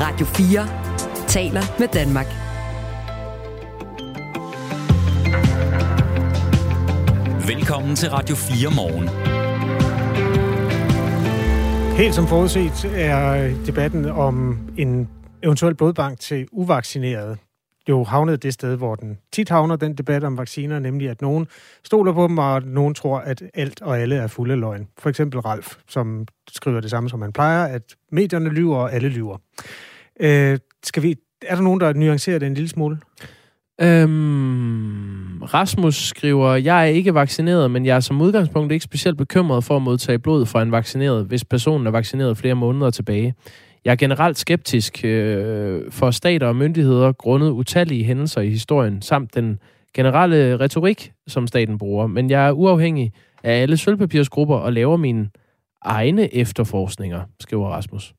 [0.00, 2.26] Radio 4 taler med Danmark.
[7.48, 9.08] Velkommen til Radio 4 morgen.
[11.96, 15.08] Helt som forudset er debatten om en
[15.42, 17.36] eventuel blodbank til uvaccinerede
[17.88, 21.46] jo havnet det sted, hvor den tit havner, den debat om vacciner, nemlig at nogen
[21.84, 24.88] stoler på dem, og nogen tror, at alt og alle er fulde løgn.
[24.98, 27.82] For eksempel Ralf, som skriver det samme, som man plejer, at
[28.12, 29.36] medierne lyver, og alle lyver.
[30.20, 32.98] Øh, skal vi, er der nogen, der nuancerer det en lille smule?
[33.80, 39.64] Øhm, Rasmus skriver, jeg er ikke vaccineret, men jeg er som udgangspunkt ikke specielt bekymret
[39.64, 43.34] for at modtage blod fra en vaccineret, hvis personen er vaccineret flere måneder tilbage.
[43.88, 49.34] Jeg er generelt skeptisk øh, for stater og myndigheder grundet utallige hændelser i historien, samt
[49.34, 49.58] den
[49.94, 52.06] generelle retorik, som staten bruger.
[52.06, 53.12] Men jeg er uafhængig
[53.44, 55.30] af alle sølvpapirsgrupper og laver mine
[55.82, 58.14] egne efterforskninger, skriver Rasmus.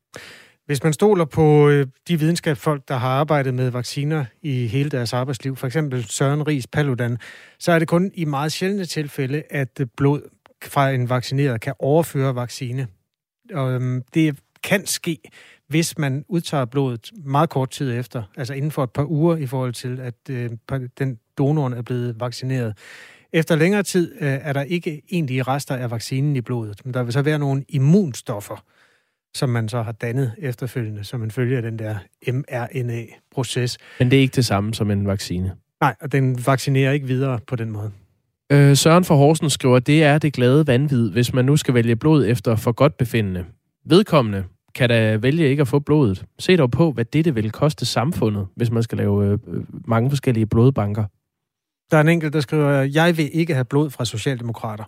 [0.66, 5.14] Hvis man stoler på øh, de videnskabsfolk, der har arbejdet med vacciner i hele deres
[5.14, 7.18] arbejdsliv, for eksempel Søren Ries Paludan,
[7.60, 10.22] så er det kun i meget sjældne tilfælde, at blod
[10.64, 12.88] fra en vaccineret kan overføre vaccine.
[13.54, 15.18] Og øhm, det kan ske,
[15.70, 19.46] hvis man udtager blodet meget kort tid efter, altså inden for et par uger i
[19.46, 20.50] forhold til, at øh,
[21.00, 22.78] den donoren er blevet vaccineret.
[23.34, 27.04] Efter længere tid øh, er der ikke egentlige rester af vaccinen i blodet, men der
[27.04, 28.64] vil så være nogle immunstoffer,
[29.34, 31.96] som man så har dannet efterfølgende, som en følge af den der
[32.28, 33.78] mRNA-proces.
[34.00, 35.56] Men det er ikke det samme som en vaccine?
[35.82, 37.92] Nej, og den vaccinerer ikke videre på den måde.
[38.52, 41.96] Øh, Søren for Horsen skriver, det er det glade vanvid, hvis man nu skal vælge
[41.96, 43.46] blod efter for godt befindende.
[43.86, 44.44] Vedkommende
[44.76, 46.26] kan da vælge ikke at få blodet.
[46.40, 49.40] Se dog på, hvad det vil koste samfundet, hvis man skal lave øh,
[49.88, 51.04] mange forskellige blodbanker.
[51.92, 54.84] Der er en enkelt, der skriver, jeg vil ikke have blod fra Socialdemokrater.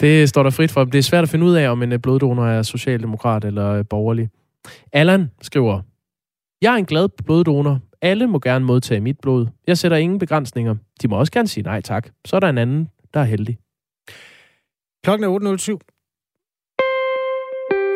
[0.00, 0.84] det står der frit for.
[0.84, 3.84] Det er svært at finde ud af, om en øh, bloddonor er socialdemokrat eller øh,
[3.90, 4.28] borgerlig.
[4.92, 5.82] Allan skriver,
[6.62, 7.80] jeg er en glad bloddonor.
[8.02, 9.46] Alle må gerne modtage mit blod.
[9.66, 10.74] Jeg sætter ingen begrænsninger.
[11.02, 12.08] De må også gerne sige nej tak.
[12.24, 13.58] Så er der en anden, der er heldig.
[15.04, 15.93] Klokken er 8.07.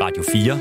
[0.03, 0.59] Radio 4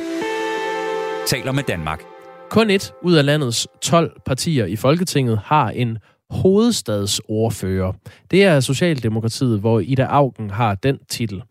[1.28, 2.04] taler med Danmark.
[2.50, 5.98] Kun et ud af landets 12 partier i Folketinget har en
[6.30, 7.94] hovedstadsordfører.
[8.32, 11.44] Det er Socialdemokratiet, hvor Ida Augen har den titel.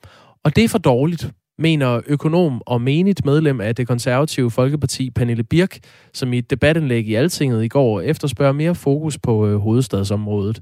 [0.44, 5.44] Og det er for dårligt, mener økonom og menigt medlem af det konservative Folkeparti, Pernille
[5.44, 5.78] Birk,
[6.14, 10.60] som i et debatindlæg i Altinget i går efterspørger mere fokus på øh, hovedstadsområdet.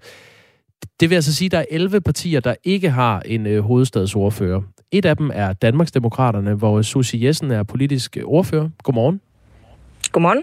[1.00, 4.60] Det vil altså sige, at der er 11 partier, der ikke har en øh, hovedstadsordfører.
[4.94, 8.68] Et af dem er Danmarksdemokraterne, hvor Susie Jessen er politisk ordfører.
[8.82, 9.20] Godmorgen.
[10.12, 10.42] Godmorgen.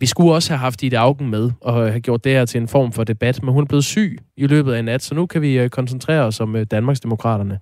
[0.00, 2.68] Vi skulle også have haft Ida Augen med og have gjort det her til en
[2.68, 5.42] form for debat, men hun er blevet syg i løbet af nat, så nu kan
[5.42, 7.58] vi øh, koncentrere os om øh, Danmarksdemokraterne.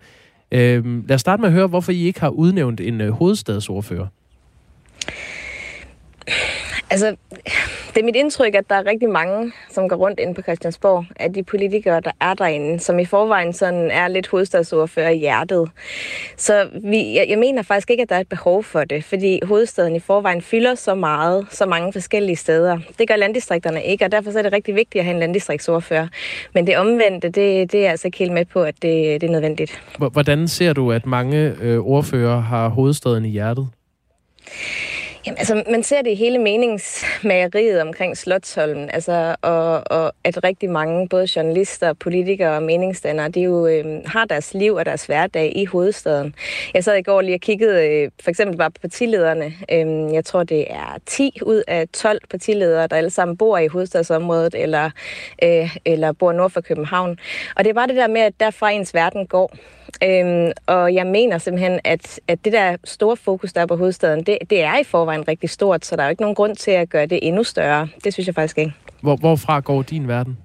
[0.53, 4.07] Øh, lad os starte med at høre, hvorfor I ikke har udnævnt en øh, hovedstadsordfører.
[6.91, 7.17] Altså,
[7.95, 11.05] det er mit indtryk, at der er rigtig mange, som går rundt ind på Christiansborg,
[11.17, 15.71] af de politikere, der er derinde, som i forvejen sådan er lidt hovedstadsordfører i hjertet.
[16.37, 19.41] Så vi, jeg, jeg mener faktisk ikke, at der er et behov for det, fordi
[19.45, 22.79] hovedstaden i forvejen fylder så meget, så mange forskellige steder.
[22.99, 26.09] Det gør landdistrikterne ikke, og derfor så er det rigtig vigtigt at have en landdistriktsordfører.
[26.55, 29.33] Men det omvendte, det, det er altså ikke helt med på, at det, det er
[29.33, 29.83] nødvendigt.
[30.13, 33.69] Hvordan ser du, at mange øh, ordfører har hovedstaden i hjertet?
[35.27, 40.71] Jamen, altså, man ser det i hele meningsmageriet omkring Slottholmen, altså, og, og at rigtig
[40.71, 45.53] mange, både journalister, politikere og meningsdannere, de jo øh, har deres liv og deres hverdag
[45.57, 46.35] i hovedstaden.
[46.75, 49.45] Jeg sad i går lige og kiggede, øh, for eksempel bare på partilederne.
[49.73, 53.67] Øh, jeg tror, det er 10 ud af 12 partiledere, der alle sammen bor i
[53.67, 54.91] hovedstadsområdet, eller,
[55.43, 57.19] øh, eller bor nord for København.
[57.57, 59.57] Og det er bare det der med, at derfra ens verden går.
[60.05, 64.23] Øhm, og jeg mener simpelthen, at, at det der store fokus, der er på hovedstaden,
[64.23, 66.71] det, det er i forvejen rigtig stort, så der er jo ikke nogen grund til
[66.71, 67.89] at gøre det endnu større.
[68.05, 68.73] Det synes jeg faktisk ikke.
[69.01, 70.39] Hvor, hvorfra går din verden?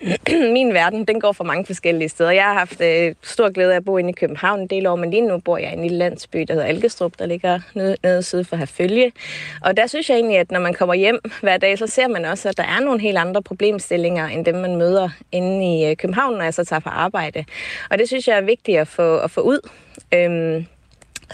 [0.52, 2.30] min verden, den går for mange forskellige steder.
[2.30, 4.96] Jeg har haft øh, stor glæde af at bo inde i København en del år,
[4.96, 7.96] men lige nu bor jeg i en lille landsby, der hedder Algestrup, der ligger nede,
[8.02, 9.12] nede syd for Herfølge.
[9.60, 12.24] Og der synes jeg egentlig, at når man kommer hjem hver dag, så ser man
[12.24, 15.96] også, at der er nogle helt andre problemstillinger, end dem man møder inde i øh,
[15.96, 17.44] København, når jeg så tager på arbejde.
[17.90, 19.68] Og det synes jeg er vigtigt at få, at få ud.
[20.14, 20.66] Øhm,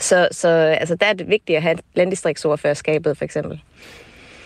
[0.00, 3.60] så så altså, der er det vigtigt at have landdistriktsordførerskabet, for eksempel.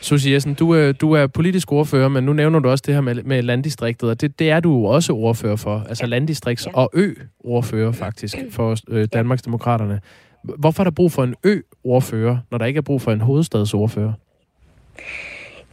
[0.01, 3.01] Susie Jessen, du, er, du er politisk ordfører, men nu nævner du også det her
[3.01, 6.19] med, med landdistriktet, og det, det er du også ordfører for, altså ja.
[6.19, 10.01] landdistrikts- og ø-ordfører faktisk for øh, Danmarksdemokraterne.
[10.43, 14.13] Hvorfor er der brug for en ø-ordfører, når der ikke er brug for en hovedstadsordfører?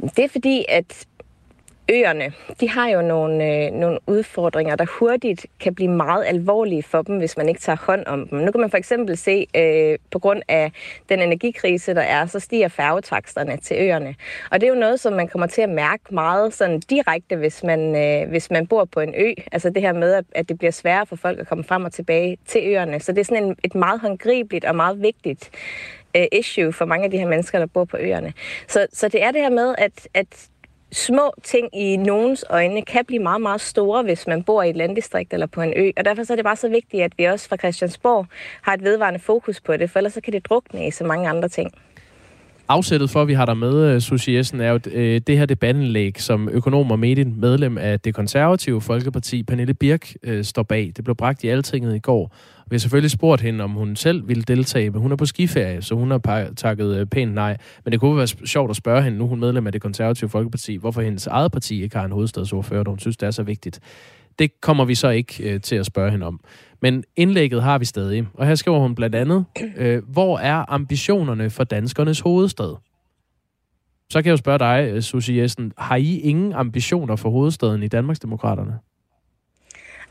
[0.01, 1.05] Det er fordi, at
[1.89, 7.01] øerne, de har jo nogle, øh, nogle udfordringer, der hurtigt kan blive meget alvorlige for
[7.01, 8.39] dem, hvis man ikke tager hånd om dem.
[8.39, 10.71] Nu kan man for eksempel se, øh, på grund af
[11.09, 14.15] den energikrise, der er, så stiger færgetaksterne til øerne.
[14.51, 17.63] Og det er jo noget, som man kommer til at mærke meget sådan direkte, hvis
[17.63, 19.33] man, øh, hvis man bor på en ø.
[19.51, 22.37] Altså det her med, at det bliver sværere for folk at komme frem og tilbage
[22.47, 22.99] til øerne.
[22.99, 25.49] Så det er sådan en, et meget håndgribeligt og meget vigtigt
[26.15, 28.33] øh, issue for mange af de her mennesker, der bor på øerne.
[28.67, 30.47] Så, så det er det her med, at, at
[30.93, 34.75] små ting i nogens øjne kan blive meget, meget store, hvis man bor i et
[34.75, 35.91] landdistrikt eller på en ø.
[35.97, 38.27] Og derfor så er det bare så vigtigt, at vi også fra Christiansborg
[38.61, 41.29] har et vedvarende fokus på det, for ellers så kan det drukne i så mange
[41.29, 41.71] andre ting.
[42.67, 45.45] Afsættet for, at vi har dig med, øh, Susie Jessen, er jo øh, det her
[45.45, 50.91] debattenlæg, som økonom og medlem af det konservative Folkeparti, Pernille Birk, øh, står bag.
[50.95, 52.35] Det blev bragt i Altinget i går.
[52.69, 55.81] Vi har selvfølgelig spurgt hende, om hun selv ville deltage, men hun er på skiferie,
[55.81, 57.57] så hun har takket øh, pænt nej.
[57.83, 60.75] Men det kunne være sjovt at spørge hende, nu hun medlem af det konservative Folkeparti,
[60.75, 63.79] hvorfor hendes eget parti ikke har en hovedstadsordfører, da hun synes, det er så vigtigt.
[64.39, 66.39] Det kommer vi så ikke øh, til at spørge hende om.
[66.83, 68.27] Men indlægget har vi stadig.
[68.33, 69.45] Og her skriver hun blandt andet,
[69.77, 72.75] øh, hvor er ambitionerne for danskernes hovedstad?
[74.09, 77.83] Så kan jeg jo spørge dig, øh, Susie Jessen, har I ingen ambitioner for hovedstaden
[77.83, 78.79] i Danmarksdemokraterne?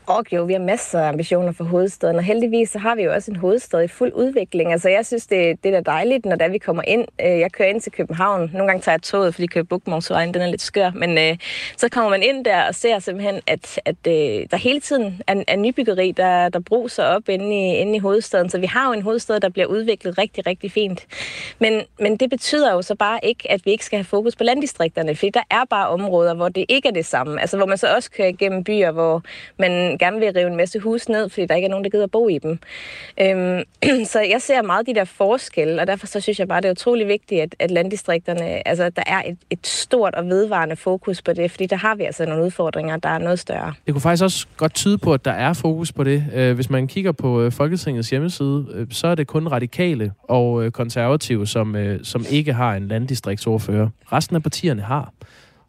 [0.07, 3.13] Og jo, vi har masser af ambitioner for hovedstaden, og heldigvis så har vi jo
[3.13, 4.71] også en hovedstad i fuld udvikling.
[4.71, 7.05] Altså jeg synes, det, det er da dejligt, når da vi kommer ind.
[7.21, 8.49] Øh, jeg kører ind til København.
[8.53, 10.91] Nogle gange tager jeg toget, fordi Københavnsvejen den er lidt skør.
[10.95, 11.37] Men øh,
[11.77, 15.43] så kommer man ind der og ser simpelthen, at, at øh, der hele tiden er,
[15.47, 18.49] er nybyggeri, der, der bruser op inde i, inde i hovedstaden.
[18.49, 21.05] Så vi har jo en hovedstad, der bliver udviklet rigtig, rigtig fint.
[21.59, 24.43] Men, men det betyder jo så bare ikke, at vi ikke skal have fokus på
[24.43, 27.41] landdistrikterne, fordi der er bare områder, hvor det ikke er det samme.
[27.41, 29.21] Altså hvor man så også kører igennem byer, hvor
[29.59, 32.03] man gerne vil rive en masse hus ned, fordi der ikke er nogen, der gider
[32.03, 32.59] at bo i dem.
[33.21, 33.63] Øhm,
[34.13, 36.71] så jeg ser meget de der forskelle, og derfor så synes jeg bare, det er
[36.71, 41.33] utrolig vigtigt, at, at landdistrikterne, altså der er et, et stort og vedvarende fokus på
[41.33, 43.73] det, fordi der har vi altså nogle udfordringer, der er noget større.
[43.85, 46.25] Det kunne faktisk også godt tyde på, at der er fokus på det.
[46.33, 50.73] Øh, hvis man kigger på øh, Folketingets hjemmeside, øh, så er det kun radikale og
[50.73, 53.89] konservative, som, som ikke har en landdistriktsordfører.
[54.11, 55.13] Resten af partierne har.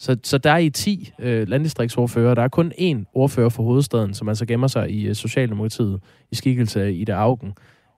[0.05, 2.35] Så, så der er i 10 øh, landdistriktsordfører.
[2.35, 6.35] Der er kun én ordfører for hovedstaden, som altså gemmer sig i øh, Socialdemokratiet i
[6.35, 7.53] skikkelse af Ida Augen.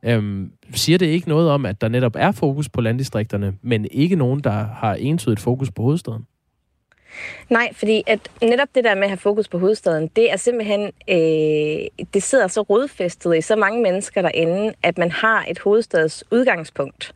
[0.05, 4.17] Øhm, siger det ikke noget om, at der netop er fokus på landdistrikterne, men ikke
[4.17, 6.23] nogen, der har entydigt fokus på hovedstaden?
[7.49, 10.93] Nej, fordi at netop det der med at have fokus på hovedstaden, det er simpelthen,
[11.09, 16.25] øh, det sidder så rodfæstet i så mange mennesker derinde, at man har et hovedstads
[16.31, 17.13] udgangspunkt.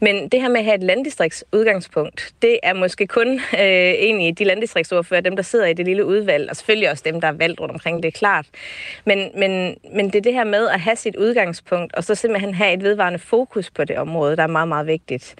[0.00, 4.38] Men det her med at have et landdistrikts udgangspunkt, det er måske kun øh, egentlig
[4.38, 7.32] de landdistriktsordfører, dem der sidder i det lille udvalg, og selvfølgelig også dem, der er
[7.32, 8.46] valgt rundt omkring, det er klart.
[9.04, 12.54] Men, men, men det er det her med at have sit udgangspunkt, og så simpelthen
[12.54, 15.34] have et vedvarende fokus på det område, der er meget, meget vigtigt.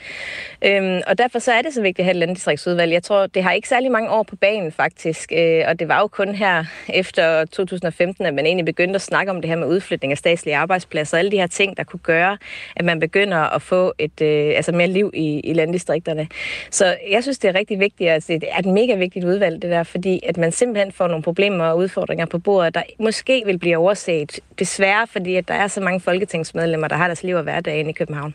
[0.64, 2.93] Øhm, og derfor så er det så vigtigt at have et landdistriktsudvalg.
[2.93, 6.00] Jeg tror, det har ikke særlig mange år på banen faktisk, øh, og det var
[6.00, 9.67] jo kun her efter 2015, at man egentlig begyndte at snakke om det her med
[9.67, 12.39] udflytning af statslige arbejdspladser, og alle de her ting, der kunne gøre,
[12.77, 16.29] at man begynder at få et øh, altså mere liv i, i landdistrikterne.
[16.71, 19.71] Så jeg synes, det er rigtig vigtigt, at det er et mega vigtigt udvalg, det
[19.71, 23.59] der, fordi at man simpelthen får nogle problemer og udfordringer på bordet, der måske vil
[23.59, 27.43] blive overset, desværre, fordi at der er så mange folketingsmedlemmer, der har deres liv og
[27.43, 28.35] hverdag i København.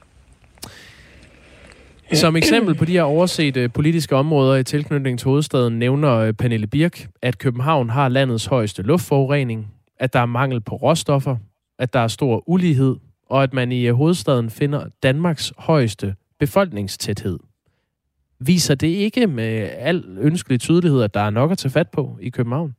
[2.13, 6.33] Som eksempel på de her oversete øh, politiske områder i tilknytning til hovedstaden nævner øh,
[6.33, 9.67] Pernille Birk, at København har landets højeste luftforurening,
[9.99, 11.37] at der er mangel på råstoffer,
[11.79, 12.95] at der er stor ulighed,
[13.29, 17.39] og at man i øh, hovedstaden finder Danmarks højeste befolkningstæthed.
[18.39, 22.17] Viser det ikke med al ønskelig tydelighed, at der er nok at tage fat på
[22.21, 22.75] i København?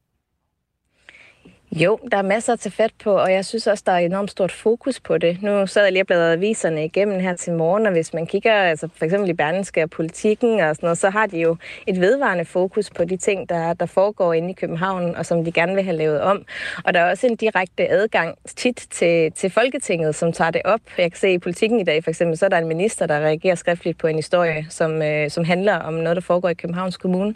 [1.73, 4.31] Jo, der er masser at tage fat på, og jeg synes også, der er enormt
[4.31, 5.43] stort fokus på det.
[5.43, 8.53] Nu sad jeg lige og bladrede aviserne igennem her til morgen, og hvis man kigger
[8.53, 11.57] altså for eksempel i Berlingske og politikken og sådan noget, så har de jo
[11.87, 15.53] et vedvarende fokus på de ting, der, der foregår inde i København, og som de
[15.53, 16.45] gerne vil have lavet om.
[16.85, 20.81] Og der er også en direkte adgang tit til, til Folketinget, som tager det op.
[20.99, 23.21] Jeg kan se i politikken i dag for eksempel, så er der en minister, der
[23.21, 26.97] reagerer skriftligt på en historie, som, øh, som handler om noget, der foregår i Københavns
[26.97, 27.35] Kommune.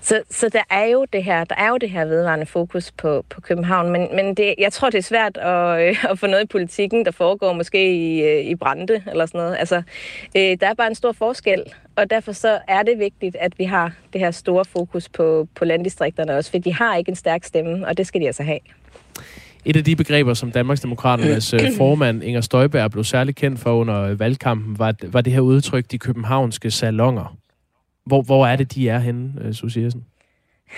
[0.00, 3.24] Så, så der er jo det her, der er jo det her vedvarende fokus på,
[3.30, 6.26] på København København, men, men det, jeg tror, det er svært at, øh, at få
[6.26, 9.56] noget i politikken, der foregår måske i, øh, i Brande eller sådan noget.
[9.58, 9.82] Altså,
[10.36, 11.62] øh, der er bare en stor forskel,
[11.96, 15.64] og derfor så er det vigtigt, at vi har det her store fokus på, på
[15.64, 18.58] landdistrikterne også, for de har ikke en stærk stemme, og det skal de altså have.
[19.64, 24.02] Et af de begreber, som Danmarksdemokraternes øh, formand Inger Støjberg blev særlig kendt for under
[24.02, 27.36] øh, valgkampen, var, var det her udtryk, de københavnske salonger.
[28.06, 30.04] Hvor, hvor er det, de er henne, Susie Jessen?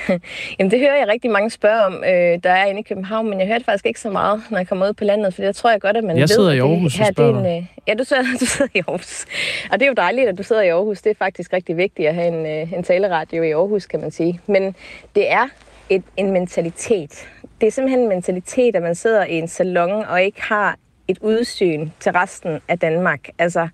[0.59, 3.41] Jamen, det hører jeg rigtig mange spørge om, øh, der er inde i København, men
[3.41, 5.71] jeg hørte faktisk ikke så meget, når jeg kommer ud på landet, for det tror
[5.71, 6.29] jeg godt, at man jeg ved.
[6.29, 8.79] sidder i Aarhus det, her, det er en, øh, Ja, du sidder, du sidder i
[8.89, 9.25] Aarhus.
[9.73, 11.03] Og det er jo dejligt, at du sidder i Aarhus.
[11.03, 14.11] Det er faktisk rigtig vigtigt at have en, øh, en taleradio i Aarhus, kan man
[14.11, 14.41] sige.
[14.47, 14.75] Men
[15.15, 15.49] det er
[15.91, 17.29] et, en mentalitet.
[17.61, 21.19] Det er simpelthen en mentalitet, at man sidder i en salon og ikke har et
[21.21, 23.29] udsyn til resten af Danmark.
[23.39, 23.69] Altså,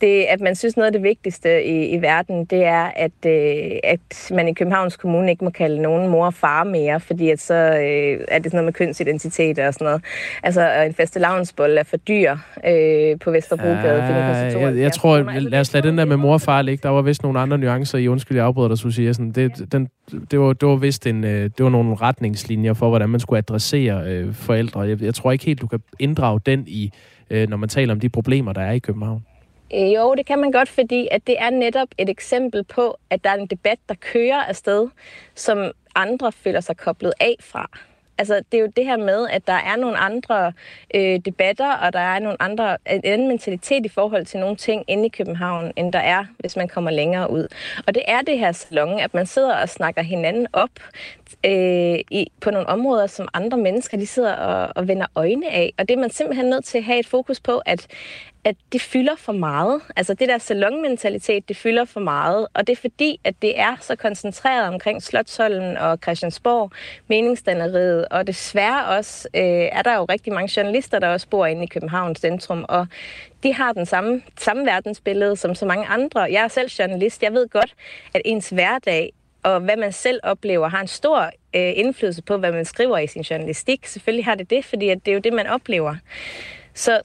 [0.00, 3.78] det, at man synes noget af det vigtigste i, i verden, det er, at, øh,
[3.84, 7.40] at man i Københavns Kommune ikke må kalde nogen mor og far mere, fordi at
[7.40, 10.04] så øh, er det sådan noget med kønsidentitet og sådan noget.
[10.42, 12.36] Altså, en faste lavnsbold er for dyr
[12.66, 14.04] øh, på Vesterbrogade.
[14.04, 16.82] Ja, jeg, jeg, jeg tror, lad os lade den der med mor og far ligge.
[16.82, 19.30] Der var vist nogle andre nuancer i, undskyld, jeg afbryder dig, Susie Jessen.
[19.30, 19.88] Det, den,
[20.30, 23.38] det, var, det var vist en, øh, det var nogle retningslinjer for, hvordan man skulle
[23.38, 24.80] adressere øh, forældre.
[24.80, 26.92] Jeg, jeg tror ikke helt, du kan inddrage den i,
[27.30, 29.24] øh, når man taler om de problemer, der er i København.
[29.74, 33.24] Øh, jo, det kan man godt, fordi at det er netop et eksempel på, at
[33.24, 34.88] der er en debat, der kører afsted,
[35.34, 37.70] som andre føler sig koblet af fra.
[38.18, 40.52] Altså, det er jo det her med, at der er nogle andre
[40.94, 44.84] øh, debatter, og der er nogle andre, en anden mentalitet i forhold til nogle ting
[44.88, 47.48] inde i København, end der er, hvis man kommer længere ud.
[47.86, 50.70] Og det er det her salon, at man sidder og snakker hinanden op
[51.46, 55.74] øh, i, på nogle områder, som andre mennesker, de sidder og, og vender øjne af.
[55.78, 57.86] Og det er man simpelthen nødt til at have et fokus på, at,
[58.44, 59.80] at det fylder for meget.
[59.96, 62.46] Altså det der salonmentalitet, det fylder for meget.
[62.54, 66.70] Og det er fordi, at det er så koncentreret omkring Slottsholmen og Christiansborg,
[67.08, 68.08] meningsdanneriet.
[68.10, 71.66] Og desværre også øh, er der jo rigtig mange journalister, der også bor inde i
[71.66, 72.64] Københavns centrum.
[72.68, 72.86] Og
[73.42, 76.20] de har den samme, samme verdensbillede som så mange andre.
[76.20, 77.22] Jeg er selv journalist.
[77.22, 77.74] Jeg ved godt,
[78.14, 79.12] at ens hverdag
[79.44, 81.20] og hvad man selv oplever, har en stor
[81.56, 83.86] øh, indflydelse på, hvad man skriver i sin journalistik.
[83.86, 85.96] Selvfølgelig har det det, fordi at det er jo det, man oplever.
[86.74, 87.00] Så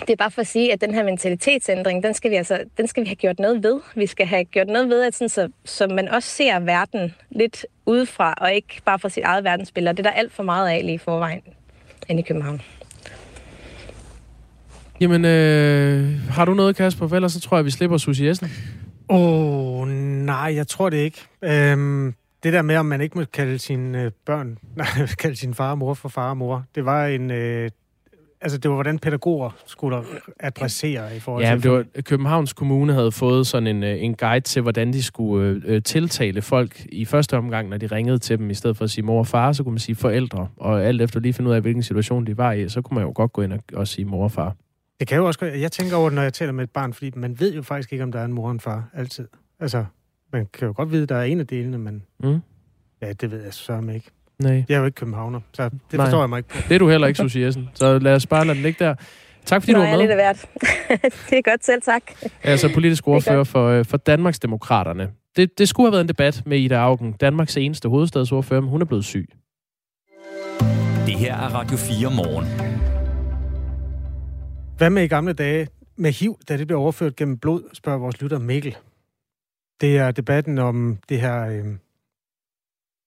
[0.00, 2.86] det er bare for at sige, at den her mentalitetsændring, den skal vi, altså, den
[2.86, 3.80] skal vi have gjort noget ved.
[3.94, 7.66] Vi skal have gjort noget ved, at sådan, så, så man også ser verden lidt
[7.86, 9.96] udefra, og ikke bare fra sit eget verdensbillede.
[9.96, 11.42] Det er der alt for meget af lige i forvejen
[12.08, 12.62] end i København.
[15.00, 17.08] Jamen, øh, har du noget, Kasper?
[17.08, 18.50] For ellers så tror jeg, vi slipper Susie Jessen.
[19.08, 21.18] Åh, oh, nej, jeg tror det ikke.
[21.44, 24.86] Øhm, det der med, om man ikke må kalde sine øh, børn, nej,
[25.18, 27.30] kalde sin far og mor for far og mor, det var en...
[27.30, 27.70] Øh,
[28.40, 29.98] altså, det var, hvordan pædagoger skulle
[30.40, 31.62] adressere i forhold ja, til...
[31.62, 35.48] det var, Københavns Kommune havde fået sådan en, øh, en guide til, hvordan de skulle
[35.48, 38.50] øh, øh, tiltale folk i første omgang, når de ringede til dem.
[38.50, 40.48] I stedet for at sige mor og far, så kunne man sige forældre.
[40.56, 43.04] Og alt efter lige finde ud af, hvilken situation de var i, så kunne man
[43.04, 44.56] jo godt gå ind og, og sige mor og far.
[45.00, 47.10] Det kan jo også Jeg tænker over det, når jeg taler med et barn, fordi
[47.16, 49.28] man ved jo faktisk ikke, om der er en mor og en far altid.
[49.60, 49.84] Altså,
[50.32, 52.02] man kan jo godt vide, at der er en af delene, men...
[52.20, 52.38] Mm.
[53.02, 54.10] Ja, det ved jeg så ikke.
[54.38, 54.64] Nej.
[54.68, 56.06] Jeg er jo ikke københavner, så det Nej.
[56.06, 56.56] forstår jeg mig ikke på.
[56.68, 57.68] Det er du heller ikke, Susie Jessen.
[57.74, 58.94] Så lad os bare lade den ligge der.
[59.44, 60.18] Tak fordi Nå, du var er lidt med.
[60.18, 60.48] af hvert.
[61.30, 62.02] det er godt selv, tak.
[62.42, 65.08] Altså politisk ordfører for, øh, for Danmarks Demokraterne.
[65.36, 68.80] Det, det skulle have været en debat med Ida Augen, Danmarks eneste hovedstadsordfører, men hun
[68.80, 69.28] er blevet syg.
[71.06, 72.75] Det her er Radio 4 morgen.
[74.76, 78.20] Hvad med i gamle dage med HIV, da det blev overført gennem blod, spørger vores
[78.20, 78.76] lytter Mikkel.
[79.80, 81.64] Det er debatten om det her øh,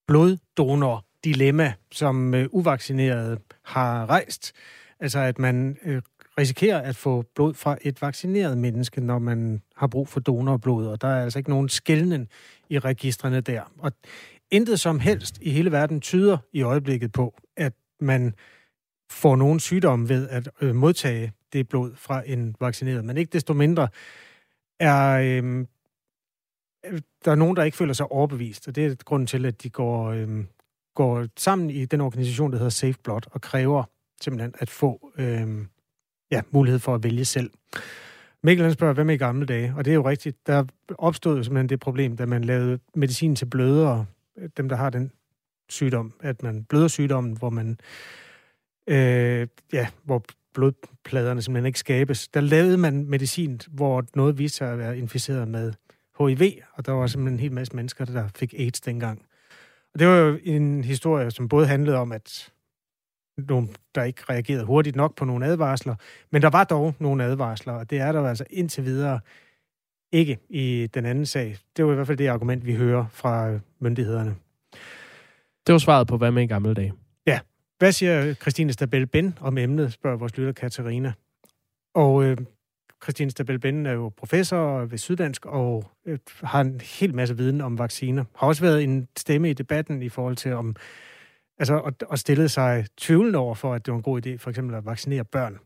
[0.08, 4.54] bloddonor-dilemma, som øh, uvaccinerede har rejst.
[5.00, 6.02] Altså at man øh,
[6.38, 11.02] risikerer at få blod fra et vaccineret menneske, når man har brug for donorblod, og
[11.02, 12.30] der er altså ikke nogen skældning
[12.70, 13.74] i registrene der.
[13.80, 13.92] Og
[14.52, 18.34] intet som helst i hele verden tyder i øjeblikket på, at man
[19.12, 23.06] får nogen sygdom ved at øh, modtage det blod fra en vaccineret.
[23.06, 23.88] Men ikke desto mindre
[24.80, 25.66] er øh,
[27.26, 29.70] der er nogen, der ikke føler sig overbevist, og det er grunden til, at de
[29.70, 30.46] går, øh,
[30.96, 33.84] går sammen i den organisation, der hedder Safe Blood, og kræver
[34.22, 35.66] simpelthen at få øh,
[36.32, 37.52] ja, mulighed for at vælge selv.
[38.44, 39.74] Mikkel han spørger, hvad med i gamle dage?
[39.78, 40.48] Og det er jo rigtigt.
[40.48, 40.66] Der
[40.98, 44.06] opstod jo simpelthen det problem, da man lavede medicin til blødere,
[44.58, 45.12] dem der har den
[45.70, 47.80] sygdom, at man bløder sygdommen, hvor man
[48.88, 52.28] øh, ja, hvor blodpladerne simpelthen ikke skabes.
[52.28, 55.74] Der lavede man medicin, hvor noget viste sig at være inficeret med
[56.20, 59.26] HIV, og der var simpelthen en hel masse mennesker, der fik AIDS dengang.
[59.94, 62.54] Og det var jo en historie, som både handlede om, at
[63.38, 65.96] nogen, der ikke reagerede hurtigt nok på nogle advarsler,
[66.32, 69.20] men der var dog nogle advarsler, og det er der altså indtil videre
[70.12, 71.58] ikke i den anden sag.
[71.78, 74.36] Det var i hvert fald det argument, vi hører fra myndighederne.
[75.68, 76.94] Det var svaret på, hvad med i gamle dage.
[77.80, 81.14] Hvad siger Christine Stabel Ben om emnet, spørger vores lytter Katarina.
[81.94, 82.38] Og øh,
[83.04, 87.62] Christine Stabel Ben er jo professor ved Syddansk og øh, har en hel masse viden
[87.62, 88.24] om vacciner.
[88.36, 90.76] Har også været en stemme i debatten i forhold til om
[91.60, 94.50] altså og, og stillede sig tvivlende over for, at det var en god idé for
[94.50, 95.58] eksempel at vaccinere børn.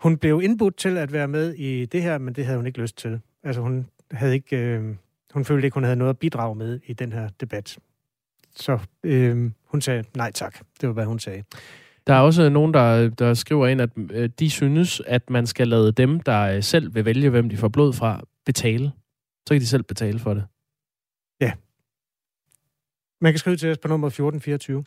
[0.00, 2.80] Hun blev indbudt til at være med i det her, men det havde hun ikke
[2.80, 3.20] lyst til.
[3.42, 4.94] Altså hun havde ikke, øh,
[5.34, 7.78] hun følte ikke, hun havde noget at bidrage med i den her debat.
[8.56, 10.58] Så øh, hun sagde nej tak.
[10.80, 11.42] Det var, hvad hun sagde.
[12.06, 15.68] Der er også nogen, der, der skriver ind, at øh, de synes, at man skal
[15.68, 18.92] lade dem, der øh, selv vil vælge, hvem de får blod fra, betale.
[19.48, 20.44] Så kan de selv betale for det.
[21.40, 21.52] Ja.
[23.20, 24.84] Man kan skrive til os på nummer 1424.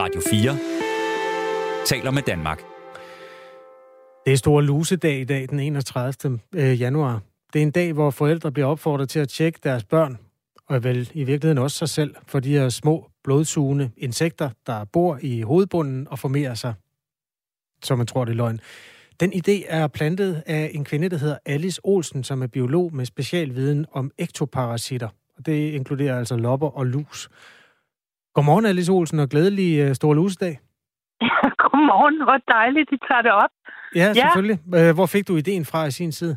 [0.00, 0.56] Radio 4
[1.86, 2.62] taler med Danmark.
[4.26, 6.38] Det er store lusedag i dag, den 31.
[6.54, 7.20] Øh, januar.
[7.52, 10.18] Det er en dag, hvor forældre bliver opfordret til at tjekke deres børn,
[10.68, 15.18] og vel i virkeligheden også sig selv, for de her små blodsugende insekter, der bor
[15.22, 16.74] i hovedbunden og formerer sig,
[17.82, 18.60] som man tror, det er løgn.
[19.20, 23.04] Den idé er plantet af en kvinde, der hedder Alice Olsen, som er biolog med
[23.04, 25.08] specialviden om ektoparasitter.
[25.38, 27.28] Og det inkluderer altså lopper og lus.
[28.34, 30.58] Godmorgen, Alice Olsen, og glædelig uh, stor lusedag.
[31.62, 33.50] Godmorgen, hvor dejligt, de tager det op.
[33.94, 34.58] Ja, selvfølgelig.
[34.72, 34.92] Ja.
[34.92, 36.36] Hvor fik du ideen fra i sin tid?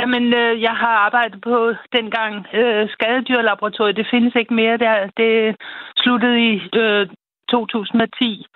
[0.00, 3.96] Jamen, øh, jeg har arbejdet på dengang øh, skadedyrlaboratoriet.
[3.96, 4.96] Det findes ikke mere der.
[5.16, 5.56] Det
[5.96, 7.06] sluttede i øh,
[7.50, 8.46] 2010.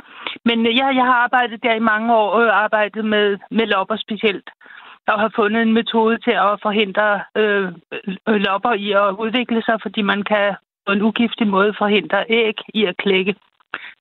[0.45, 3.97] Men øh, ja, jeg har arbejdet der i mange år og arbejdet med, med lopper
[3.97, 4.51] specielt.
[5.09, 7.73] Og har fundet en metode til at forhindre øh,
[8.27, 10.55] lopper i at udvikle sig, fordi man kan
[10.87, 13.35] på en ugiftig måde forhindre æg i at klække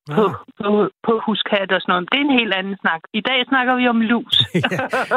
[0.09, 0.33] ah.
[0.59, 2.09] på, på huskat og sådan noget.
[2.11, 3.01] Det er en helt anden snak.
[3.13, 4.35] I dag snakker vi om lus.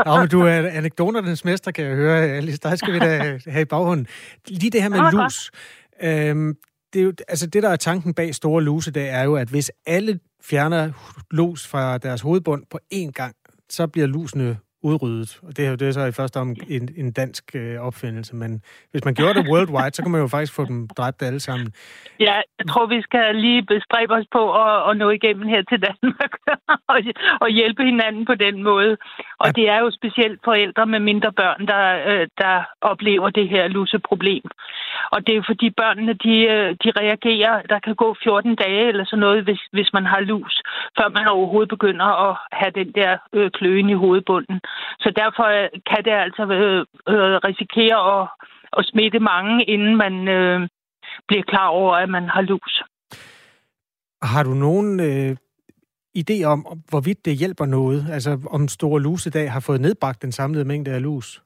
[0.07, 0.19] ja.
[0.21, 2.59] men du er anekdoternes mester, kan jeg høre, Alice.
[2.59, 4.07] Der skal vi da have i baghånden.
[4.49, 5.51] Lige det her med ah, lus.
[6.03, 6.55] Øhm,
[6.93, 9.49] det, er jo, altså det, der er tanken bag store luse, det er jo, at
[9.49, 10.93] hvis alle fjerner
[11.31, 13.35] lus fra deres hovedbund på én gang,
[13.69, 15.41] så bliver lusene udryddet.
[15.43, 18.37] Og det er jo det er så i første om en, en dansk øh, opfindelse,
[18.37, 21.41] men hvis man gjorde det worldwide, så kan man jo faktisk få dem dræbt alle
[21.41, 21.69] sammen.
[22.21, 25.79] Ja, jeg tror, vi skal lige bestræbe os på at, at nå igennem her til
[25.89, 26.33] Danmark
[26.93, 26.99] og,
[27.41, 28.97] og hjælpe hinanden på den måde.
[29.39, 29.53] Og ja.
[29.53, 34.43] det er jo specielt forældre med mindre børn, der, øh, der oplever det her luseproblem.
[35.13, 38.89] Og det er jo fordi børnene, de, øh, de reagerer, der kan gå 14 dage
[38.89, 40.63] eller sådan noget, hvis, hvis man har lus,
[40.99, 44.61] før man overhovedet begynder at have den der øh, kløen i hovedbunden.
[45.01, 46.81] Så derfor øh, kan det altså øh,
[47.13, 48.29] øh, risikere at,
[48.79, 50.69] at smitte mange, inden man øh,
[51.29, 52.83] bliver klar over, at man har lus.
[54.23, 55.37] Har du nogen øh,
[56.23, 58.07] idé om, hvorvidt det hjælper noget?
[58.13, 61.43] Altså om Store Lus i dag har fået nedbragt den samlede mængde af lus?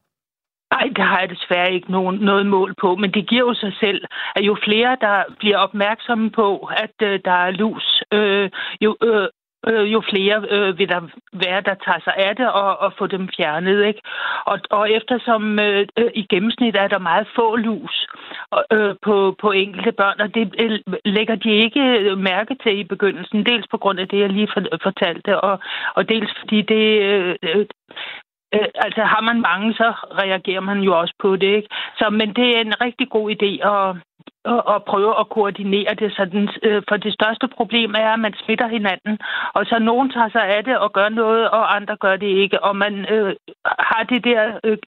[0.75, 3.73] Nej, det har jeg desværre ikke nogen, noget mål på, men det giver jo sig
[3.81, 4.05] selv,
[4.37, 9.29] at jo flere, der bliver opmærksomme på, at øh, der er lus, øh, jo, øh,
[9.69, 11.01] øh, jo flere øh, vil der
[11.33, 13.85] være, der tager sig af det og, og få dem fjernet.
[13.85, 14.01] Ikke?
[14.45, 18.07] Og, og eftersom øh, i gennemsnit er der meget få lus
[18.73, 22.85] øh, på, på enkelte børn, og det øh, lægger de ikke øh, mærke til i
[22.85, 24.49] begyndelsen, dels på grund af det, jeg lige
[24.83, 25.59] fortalte, og,
[25.95, 27.03] og dels fordi det...
[27.03, 27.67] Øh, øh,
[28.55, 29.89] øh, altså har man mange, så
[30.23, 31.57] reagerer man jo også på det.
[31.57, 31.69] Ikke?
[31.99, 33.97] Så, men det er en rigtig god idé at,
[34.45, 36.13] og, og prøve at koordinere det.
[36.13, 39.19] Sådan, øh, for det største problem er, at man smitter hinanden,
[39.55, 42.65] og så nogen tager sig af det og gør noget, og andre gør det ikke.
[42.65, 44.79] Og man øh, har det der øh,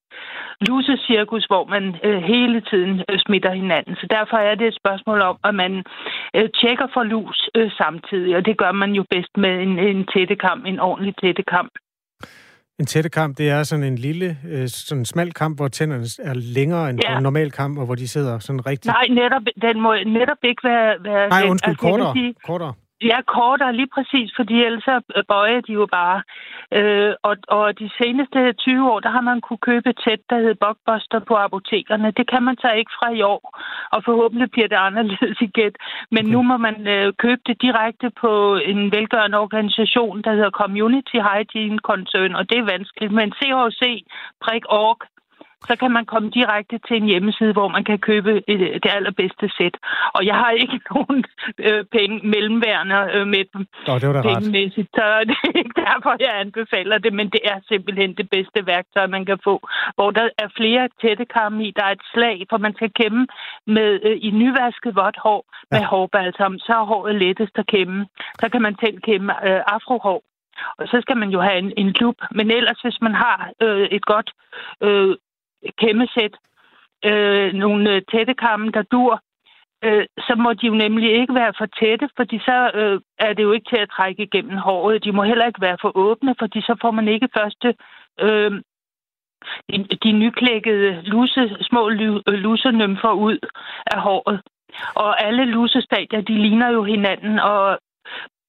[0.67, 3.95] lusecirkus, hvor man øh, hele tiden øh, smitter hinanden.
[3.95, 5.83] Så derfor er det et spørgsmål om, at man
[6.35, 10.05] øh, tjekker for lus øh, samtidig, og det gør man jo bedst med en, en
[10.13, 11.69] tættekam, en ordentlig tættekam.
[12.79, 16.89] En tættekamp, det er sådan en lille, øh, sådan smal kamp, hvor tænderne er længere
[16.89, 17.17] end ja.
[17.17, 18.91] en normal kamp, og hvor de sidder sådan rigtig...
[18.91, 21.03] Nej, netop, den må netop ikke være...
[21.03, 22.13] være Nej, undskyld, altså, kortere.
[22.13, 22.73] Sige, kortere.
[23.01, 24.87] Ja, kortere lige præcis, fordi ellers
[25.27, 26.23] bøjer de jo bare.
[26.71, 30.61] Øh, og, og de seneste 20 år, der har man kunne købe tæt, der hedder
[30.61, 32.11] Blockbuster på apotekerne.
[32.17, 33.59] Det kan man så ikke fra i år,
[33.91, 35.73] og forhåbentlig bliver det anderledes igen.
[36.11, 36.33] Men okay.
[36.33, 41.79] nu må man øh, købe det direkte på en velgørende organisation, der hedder Community Hygiene
[41.89, 43.13] Concern, og det er vanskeligt.
[43.13, 44.99] Men CHC.org
[45.69, 48.31] så kan man komme direkte til en hjemmeside, hvor man kan købe
[48.83, 49.75] det allerbedste sæt.
[50.15, 51.23] Og jeg har ikke nogen
[51.67, 53.61] øh, penge mellemværende øh, med dem.
[53.89, 57.41] Oh, det var da pengemæssigt, så det er ikke derfor, jeg anbefaler det, men det
[57.51, 59.55] er simpelthen det bedste værktøj, man kan få.
[59.95, 63.27] Hvor der er flere tættekarme i, der er et slag, for man skal kæmme
[63.67, 65.85] med øh, i nyvasket vådt hår med ja.
[65.85, 68.07] hårbalsam, så er håret lettest at kæmme.
[68.41, 70.21] Så kan man til kæmme øh, afrohår.
[70.79, 72.15] Og så skal man jo have en, en klub.
[72.31, 74.29] Men ellers, hvis man har øh, et godt
[74.81, 75.15] øh,
[75.81, 76.35] kæmmesæt,
[77.05, 79.21] øh, nogle øh, tætte tættekammen, der dur,
[79.83, 83.43] øh, så må de jo nemlig ikke være for tætte, fordi så øh, er det
[83.43, 85.03] jo ikke til at trække igennem håret.
[85.03, 87.75] De må heller ikke være for åbne, fordi så får man ikke første
[88.19, 88.51] øh,
[89.69, 93.37] de, de nyklækkede luse, små øh, lusenymfer ud
[93.85, 94.41] af håret.
[94.95, 97.79] Og alle lusestadier, de ligner jo hinanden, og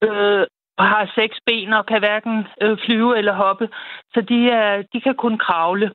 [0.02, 0.46] øh,
[0.78, 3.68] har seks ben og kan hverken øh, flyve eller hoppe.
[4.14, 5.92] Så de, er, de kan kun kravle.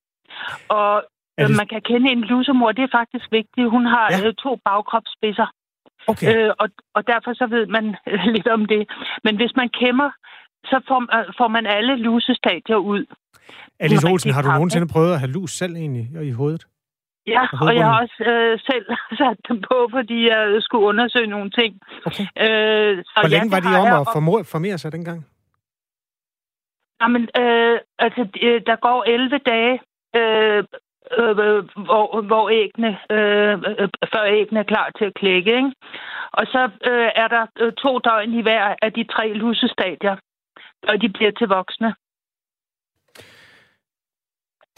[0.70, 1.04] Og
[1.38, 1.58] det...
[1.60, 3.70] man kan kende en lusemor, det er faktisk vigtigt.
[3.76, 4.28] Hun har ja.
[4.28, 5.48] Øh, to bagkropsspidser.
[6.12, 6.28] Okay.
[6.36, 7.86] Øh, og, og derfor så ved man
[8.36, 8.84] lidt om det.
[9.24, 10.10] Men hvis man kæmmer,
[10.72, 13.06] så får, øh, får man alle lusestadier ud.
[13.80, 16.65] Alice Olsen, har du nogensinde prøvet at have lus selv egentlig i hovedet?
[17.28, 18.86] Ja, Og jeg har også øh, selv
[19.20, 21.72] sat dem på, fordi jeg skulle undersøge nogle ting.
[22.06, 22.24] Okay.
[22.46, 25.20] Øh, så Hvor ja, længe var det de om jeg, at formå- formere sig dengang?
[27.02, 29.80] Jamen, øh, altså, øh, der går 11 dage,
[30.15, 30.63] Øh,
[31.17, 35.72] øh, øh, hvor, hvor æggene, øh, øh, før æggene er klar til at klække, ikke?
[36.32, 40.15] Og så øh, er der øh, to døgn i hver af de tre lusestadier,
[40.88, 41.95] og de bliver til voksne.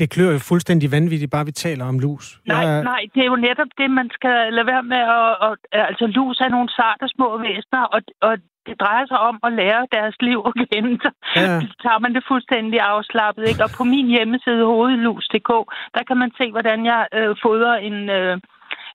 [0.02, 2.26] Det klør jo fuldstændig vanvittigt, bare vi taler om lus.
[2.48, 5.32] Nej, Jeg- nej, det er jo netop det, man skal lade være med at...
[5.48, 5.56] at
[5.90, 8.34] altså, lus er nogle sarte små væsener, og, og
[8.68, 10.94] det drejer sig om at lære deres liv at kende.
[11.04, 11.60] Så Ja.
[11.84, 13.44] tager man det fuldstændig afslappet.
[13.50, 13.64] Ikke?
[13.64, 15.52] Og på min hjemmeside, hovedlus.dk,
[15.96, 18.38] der kan man se, hvordan jeg øh, fodrer en, øh,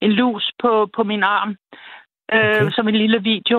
[0.01, 1.51] en lus på, på min arm.
[2.35, 2.71] Øh, Okay.
[2.77, 3.59] Som en lille video.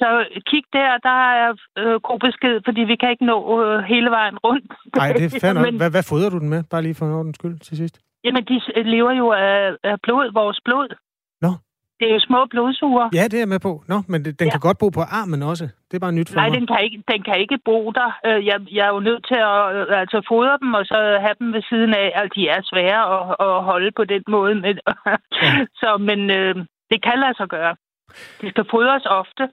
[0.00, 0.08] Så
[0.50, 4.38] kig der, der er øh, god besked, fordi vi kan ikke nå øh, hele vejen
[4.46, 4.72] rundt.
[4.96, 5.52] Nej, det er.
[5.64, 6.60] Men- Hvad, hvad fodrer du den med?
[6.70, 7.96] Bare lige for en ordens skyld til sidst.
[8.24, 8.56] Jamen, de
[8.94, 10.88] lever jo af, af blod, vores blod.
[11.44, 11.50] Nå.
[12.00, 13.06] Det er jo små blodsuger.
[13.18, 13.72] Ja, det er jeg med på.
[13.92, 14.50] Nå, men det, den Ja.
[14.52, 15.64] kan godt bo på armen også.
[15.88, 16.56] Det er bare nyt for Nej, mig.
[16.58, 18.10] den kan ikke, den kan ikke bo der.
[18.26, 21.36] Øh, Jeg, jeg er jo nødt til at øh, altså, fodre dem, og så have
[21.40, 22.06] dem ved siden af.
[22.14, 24.54] Altså, de er svære at, at holde på den måde.
[24.64, 24.74] Men,
[25.80, 26.54] så, men øh,
[26.90, 27.74] det kan lade sig gøre.
[28.40, 29.44] De skal fodres ofte.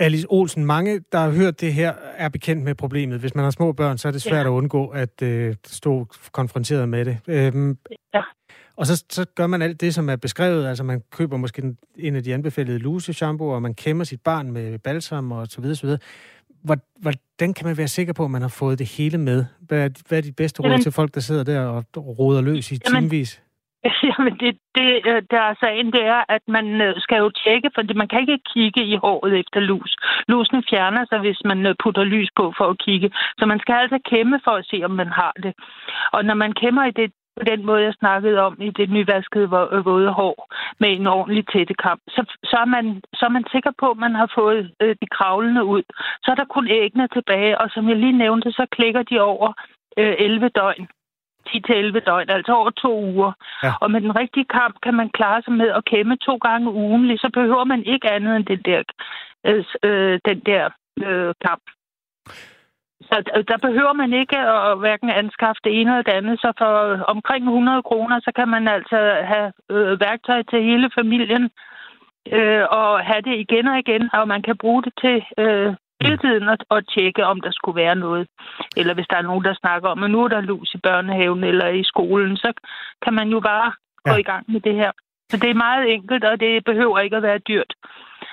[0.00, 3.20] Alice Olsen, mange, der har hørt det her, er bekendt med problemet.
[3.20, 4.50] Hvis man har små børn, så er det svært Ja.
[4.50, 7.18] at undgå at øh, stå konfronteret med det.
[7.26, 7.78] Øhm,
[8.14, 8.22] Ja.
[8.76, 10.66] Og så, så gør man alt det, som er beskrevet.
[10.66, 11.62] Altså, man køber måske
[11.98, 15.76] en af de anbefalede luseshampoo, og man kæmmer sit barn med balsam og så videre,
[15.76, 15.98] så videre.
[16.62, 19.44] Hvor- Hvordan kan man være sikker på, at man har fået det hele med?
[19.60, 22.40] Hvad er, hvad er de bedste råd Jamen- til folk, der sidder der og roder
[22.40, 23.42] løs i timevis?
[24.08, 27.70] Jamen, det, det, øh, der er sagen, det er, at man øh, skal jo tjekke,
[27.74, 29.96] for man kan ikke kigge i håret efter lus.
[30.28, 33.10] Lusen fjerner sig, hvis man øh, putter lys på for at kigge.
[33.38, 35.52] Så man skal altså kæmme for at se, om man har det.
[36.12, 39.48] Og når man kæmmer i det, på den måde, jeg snakkede om, i det nyvaskede
[39.84, 40.36] våde hår,
[40.80, 44.14] med en ordentlig tættekam, så, så, er man, så er man sikker på, at man
[44.14, 45.82] har fået øh, de kravlende ud.
[46.22, 49.52] Så er der kun æggene tilbage, og som jeg lige nævnte, så klikker de over
[49.98, 50.88] øh, 11 døgn.
[51.56, 53.32] 10-11 døgn, altså over to uger.
[53.62, 53.72] Ja.
[53.80, 57.20] Og med den rigtige kamp kan man klare sig med at kæmme to gange ugenlig,
[57.20, 58.82] så behøver man ikke andet end den der,
[59.46, 60.70] øh, øh, den der
[61.06, 61.62] øh, kamp.
[63.08, 66.40] Så d- der behøver man ikke at hverken anskaffe det ene eller det andet.
[66.40, 68.98] Så for omkring 100 kroner, så kan man altså
[69.32, 71.50] have øh, værktøj til hele familien
[72.32, 76.18] øh, og have det igen og igen, og man kan bruge det til øh, hele
[76.24, 78.26] tiden at, at tjekke, om der skulle være noget.
[78.76, 81.44] Eller hvis der er nogen, der snakker om, at nu er der lus i børnehaven
[81.44, 82.52] eller i skolen, så
[83.04, 83.68] kan man jo bare
[84.04, 84.16] gå Ja.
[84.24, 84.90] i gang med det her.
[85.30, 87.72] Så det er meget enkelt, og det behøver ikke at være dyrt.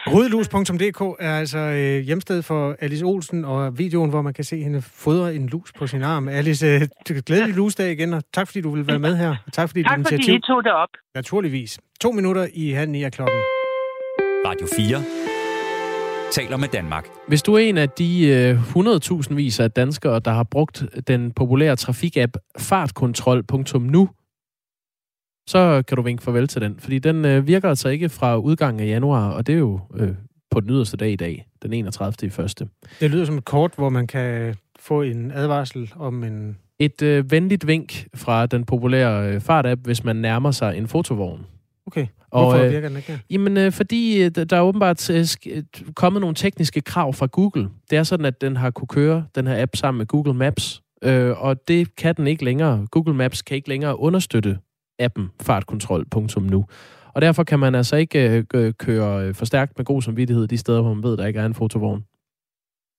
[0.08, 4.82] Rødelus.dk er altså øh, hjemsted for Alice Olsen, og videoen, hvor man kan se hende
[4.82, 6.28] fodre en lus på sin arm.
[6.28, 6.82] Alice, øh,
[7.26, 9.36] glædelig lusdag igen, og tak fordi du vil være med her.
[9.48, 10.36] Og tak fordi Tak dit fordi initiativ.
[10.36, 10.90] I tog det op.
[11.16, 11.80] Naturligvis.
[12.02, 13.40] To minutter i halv ni af klokken.
[14.46, 15.37] Radio 4
[16.32, 17.08] taler med Danmark.
[17.28, 21.32] Hvis du er en af de øh, 100.000 vis af danskere, der har brugt den
[21.32, 24.10] populære trafikapp fartkontrol.nu,
[25.48, 28.80] så kan du vinke farvel til den, fordi den øh, virker altså ikke fra udgangen
[28.80, 30.10] af januar, og det er jo øh,
[30.52, 32.28] på den yderste dag i dag, den 31.
[32.28, 32.68] i første.
[33.00, 36.58] Det lyder som et kort, hvor man kan få en advarsel om en...
[36.80, 41.46] Et øh, venligt vink fra den populære øh, fartapp, hvis man nærmer sig en fotovogn.
[41.88, 43.20] Okay, Og, hvorfor øh, virker den ikke?
[43.30, 45.64] Jamen, øh, fordi øh, der- er åbenbart øh, øh,
[45.96, 47.70] kommet nogle tekniske krav fra Google.
[47.90, 50.82] Det er sådan, at den har kunne køre den her app sammen med Google Maps,
[51.04, 52.88] øh, og det kan den ikke længere.
[52.92, 54.58] Google Maps kan ikke længere understøtte
[55.00, 56.66] appen fartkontrol.nu.
[57.14, 60.58] Og derfor kan man altså ikke øh, køre øh, for stærkt med god samvittighed de
[60.58, 62.04] steder, hvor man ved, der ikke er en fotovogn.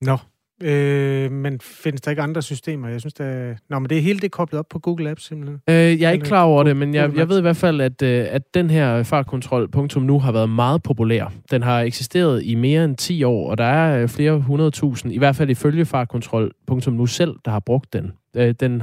[0.02, 0.16] Nå,
[0.62, 2.88] øh, men findes der ikke andre systemer?
[2.88, 3.54] Jeg synes, der...
[3.70, 5.60] Nå, men det er hele det koblet op på Google Apps, simpelthen.
[5.68, 8.02] Øh, jeg er ikke klar over det, men jeg, jeg ved i hvert fald, at,
[8.02, 11.32] øh, at den her fartkontrol.nu har været meget populær.
[11.50, 15.18] Den har eksisteret i mere end 10 år, og der er øh, flere hundredtusind, i
[15.18, 18.12] hvert fald ifølge fartkontrol.nu selv, der har brugt den.
[18.36, 18.82] Øh, Den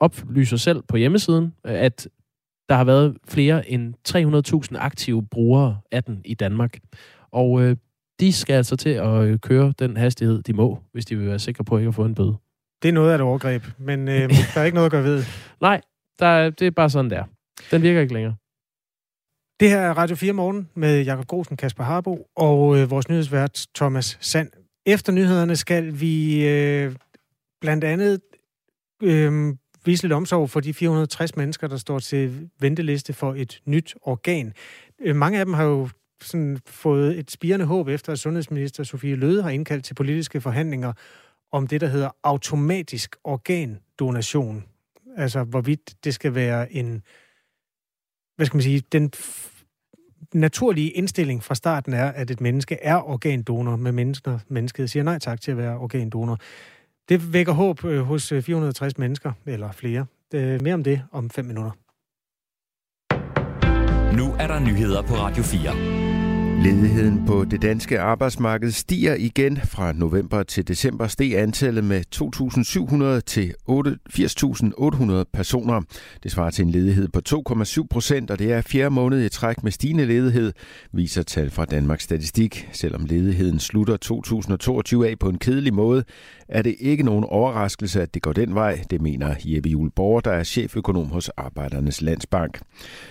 [0.00, 2.08] oplyser selv på hjemmesiden, øh, at
[2.68, 3.94] der har været flere end
[4.74, 6.78] 300.000 aktive brugere af den i Danmark.
[7.32, 7.76] Og øh,
[8.20, 11.38] de skal altså til at øh, køre den hastighed, de må, hvis de vil være
[11.38, 12.36] sikre på ikke at få en bøde.
[12.82, 15.24] Det er noget af et overgreb, men øh, der er ikke noget at gøre ved.
[15.60, 15.80] Nej,
[16.18, 17.24] der, er- det er bare sådan der.
[17.70, 18.34] Den virker ikke længere.
[19.60, 23.66] Det her er Radio 4 Morgen med Jakob Grosen, Kasper Harbo og øh, vores nyhedsvært
[23.74, 24.50] Thomas Sand.
[24.86, 26.94] Efter nyhederne skal vi øh,
[27.60, 28.20] blandt andet
[29.02, 33.94] øh, vise lidt omsorg for de 460 mennesker, der står til venteliste for et nyt
[34.02, 34.52] organ.
[35.00, 35.88] Øh, mange af dem har jo
[36.22, 40.92] sådan fået et spirende håb efter, at sundhedsminister Sofie Løde har indkaldt til politiske forhandlinger
[41.52, 44.64] om det, der hedder automatisk organdonation.
[45.16, 47.02] Altså, hvorvidt det skal være en,
[48.36, 49.12] hvad skal man sige, den
[50.34, 55.18] naturlige indstilling fra starten er, at et menneske er organdonor, med mennesker, mennesket siger nej
[55.18, 56.38] tak til at være organdonor.
[57.08, 60.06] Det vækker håb øh, hos øh, 460 mennesker, eller flere.
[60.34, 61.70] Øh, mere om det om fem minutter.
[64.16, 66.01] Nu er der nyheder på Radio 4.
[66.60, 69.56] Ledigheden på det danske arbejdsmarked stiger igen.
[69.56, 73.54] Fra november til december steg antallet med 2.700 til
[75.20, 75.80] 80.800 personer.
[76.22, 79.62] Det svarer til en ledighed på 2,7 procent, og det er fjerde måned i træk
[79.62, 80.52] med stigende ledighed,
[80.92, 82.68] viser tal fra Danmarks Statistik.
[82.72, 86.04] Selvom ledigheden slutter 2022 af på en kedelig måde,
[86.48, 90.20] er det ikke nogen overraskelse, at det går den vej, det mener Jeppe Juhl Borger,
[90.20, 92.60] der er cheføkonom hos Arbejdernes Landsbank.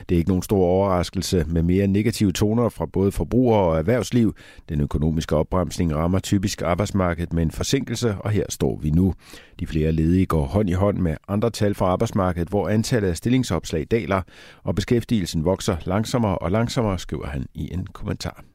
[0.09, 4.35] Det er ikke nogen stor overraskelse med mere negative toner fra både forbrugere og erhvervsliv.
[4.69, 9.13] Den økonomiske opbremsning rammer typisk arbejdsmarkedet med en forsinkelse, og her står vi nu.
[9.59, 13.17] De flere ledige går hånd i hånd med andre tal fra arbejdsmarkedet, hvor antallet af
[13.17, 14.21] stillingsopslag daler,
[14.63, 18.50] og beskæftigelsen vokser langsommere og langsommere, skriver han i en kommentar.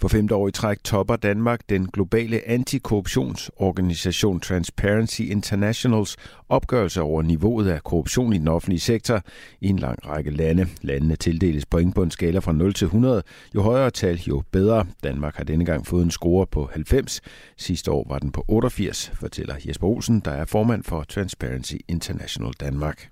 [0.00, 6.16] For femte år i træk topper Danmark den globale antikorruptionsorganisation Transparency Internationals
[6.48, 9.20] opgørelse over niveauet af korruption i den offentlige sektor
[9.60, 10.66] i en lang række lande.
[10.82, 13.22] Landene tildeles point på en skala fra 0 til 100.
[13.54, 14.84] Jo højere tal, jo bedre.
[15.04, 17.20] Danmark har denne gang fået en score på 90.
[17.56, 22.52] Sidste år var den på 88, fortæller Jesper Olsen, der er formand for Transparency International
[22.60, 23.08] Danmark.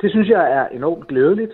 [0.00, 1.52] Det synes jeg er enormt glædeligt.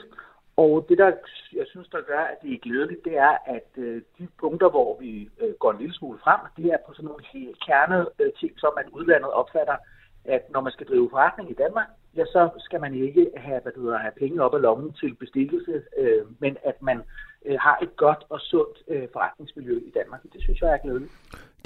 [0.62, 1.12] Og det, der
[1.59, 5.01] jeg synes, der gør, at det er glædeligt, det er, at øh, de punkter, hvor
[5.01, 8.33] vi øh, går en lille smule frem, det er på sådan nogle helt kernede øh,
[8.40, 9.77] ting, som man udlandet opfatter,
[10.25, 13.73] at når man skal drive forretning i Danmark, ja, så skal man ikke have, hvad
[13.73, 16.99] det hedder, have penge op af lommen til bestikkelse, øh, men at man
[17.47, 20.23] øh, har et godt og sundt øh, forretningsmiljø i Danmark.
[20.23, 21.12] Det synes jeg er glædeligt.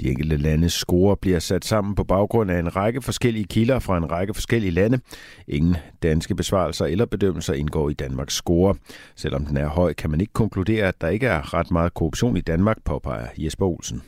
[0.01, 3.97] De enkelte landes score bliver sat sammen på baggrund af en række forskellige kilder fra
[3.97, 4.99] en række forskellige lande.
[5.47, 8.75] Ingen danske besvarelser eller bedømmelser indgår i Danmarks score.
[9.15, 12.37] Selvom den er høj, kan man ikke konkludere, at der ikke er ret meget korruption
[12.37, 14.01] i Danmark, påpeger Jesper Olsen.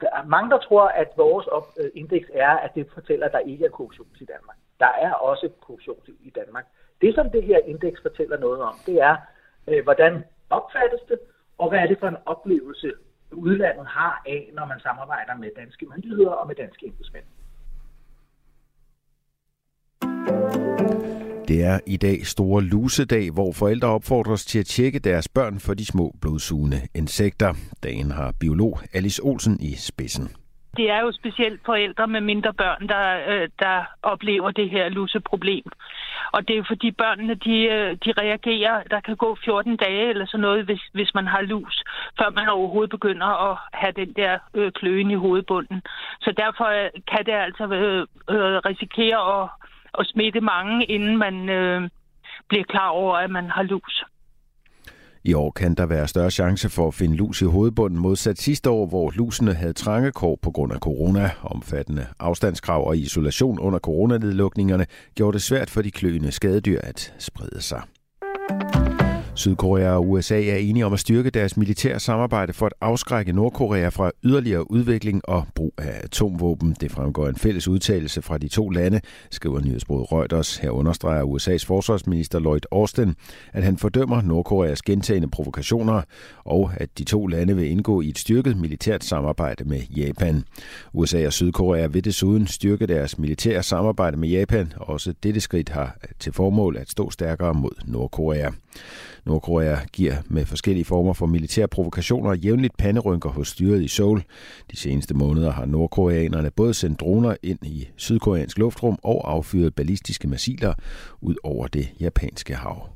[0.00, 1.46] Der er mange, der tror, at vores
[1.80, 4.56] øh, indeks er, at det fortæller, at der ikke er korruption i Danmark.
[4.80, 6.66] Der er også korruption i Danmark.
[7.00, 9.16] Det, som det her indeks fortæller noget om, det er,
[9.68, 11.18] øh, hvordan opfattes det,
[11.58, 12.92] og hvad er det for en oplevelse,
[13.32, 17.24] udlandet har af, når man samarbejder med danske myndigheder og med danske embedsmænd.
[21.48, 25.74] Det er i dag store lusedag, hvor forældre opfordres til at tjekke deres børn for
[25.74, 27.54] de små blodsugende insekter.
[27.82, 30.28] Dagen har biolog Alice Olsen i spidsen.
[30.76, 35.64] Det er jo specielt forældre med mindre børn, der, øh, der oplever det her luseproblem.
[36.32, 40.08] Og det er jo fordi børnene, de, øh, de reagerer, der kan gå 14 dage
[40.08, 41.84] eller sådan noget, hvis, hvis man har lus,
[42.18, 45.82] før man overhovedet begynder at have den der øh, kløen i hovedbunden.
[46.20, 49.48] Så derfor øh, kan det altså øh, risikere at,
[49.92, 51.90] og smitte mange, inden man øh,
[52.48, 54.04] bliver klar over, at man har lus.
[55.24, 58.70] I år kan der være større chance for at finde lus i hovedbunden modsat sidste
[58.70, 61.30] år, hvor lusene havde trange kår på grund af corona.
[61.42, 67.62] Omfattende afstandskrav og isolation under coronanedlukningerne gjorde det svært for de kløende skadedyr at sprede
[67.62, 67.82] sig.
[69.38, 73.88] Sydkorea og USA er enige om at styrke deres militære samarbejde for at afskrække Nordkorea
[73.88, 76.76] fra yderligere udvikling og brug af atomvåben.
[76.80, 80.56] Det fremgår en fælles udtalelse fra de to lande, skriver nyhedsbruget Reuters.
[80.56, 83.14] Her understreger USA's forsvarsminister Lloyd Austin,
[83.52, 86.02] at han fordømmer Nordkoreas gentagende provokationer,
[86.44, 90.44] og at de to lande vil indgå i et styrket militært samarbejde med Japan.
[90.92, 94.72] USA og Sydkorea vil desuden styrke deres militære samarbejde med Japan.
[94.76, 98.50] Også dette skridt har til formål at stå stærkere mod Nordkorea.
[99.28, 104.22] Nordkorea giver med forskellige former for militære provokationer jævnligt panderynker hos styret i Seoul.
[104.70, 110.28] De seneste måneder har nordkoreanerne både sendt droner ind i sydkoreansk luftrum og affyret ballistiske
[110.28, 110.74] missiler
[111.20, 112.88] ud over det japanske hav.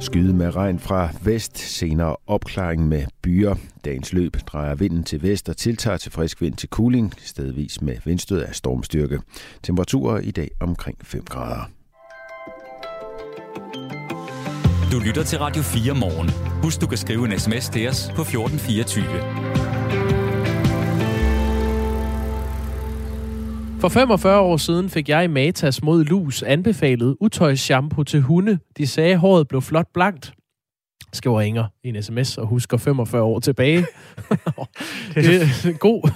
[0.00, 3.54] Skyde med regn fra vest, senere opklaring med byer.
[3.84, 7.96] Dagens løb drejer vinden til vest og tiltager til frisk vind til kuling, stedvis med
[8.04, 9.20] vindstød af stormstyrke.
[9.62, 11.70] Temperaturer i dag omkring 5 grader.
[14.92, 16.30] Du lytter til Radio 4 morgen.
[16.62, 19.04] Husk, du kan skrive en sms til os på 1424.
[23.80, 28.58] For 45 år siden fik jeg i Matas mod lus anbefalet utøjsshampoo til hunde.
[28.76, 30.34] De sagde, at håret blev flot blankt
[31.16, 33.78] skriver Inger i en sms og husker 45 år tilbage.
[35.14, 36.10] det er en god,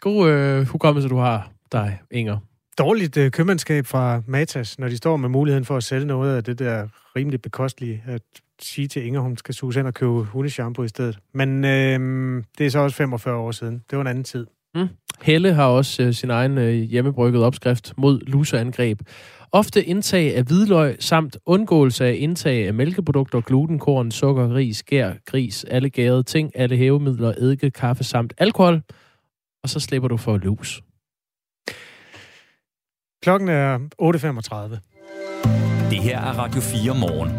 [0.00, 2.38] god øh, hukommelse, du har, dig, Inger.
[2.80, 6.44] Dårligt øh, købmandskab fra Matas, når de står med muligheden for at sælge noget af
[6.44, 8.22] det der rimelig bekostelige, at
[8.62, 11.18] sige til Inger, hun skal suge ind og købe hundeshampoo i stedet.
[11.34, 13.82] Men øh, det er så også 45 år siden.
[13.90, 14.46] Det var en anden tid.
[14.74, 14.88] Mm.
[15.22, 19.00] Helle har også øh, sin egen øh, hjemmebrygget opskrift mod luseangreb.
[19.52, 25.64] Ofte indtag af hvidløg samt undgåelse af indtag af mælkeprodukter, glutenkorn, sukker, ris, gær, gris,
[25.64, 28.82] alle gærede ting, alle hævemidler, eddike, kaffe samt alkohol.
[29.62, 30.82] Og så slipper du for lus.
[33.22, 35.90] Klokken er 8.35.
[35.90, 37.30] Det her er Radio 4 morgen.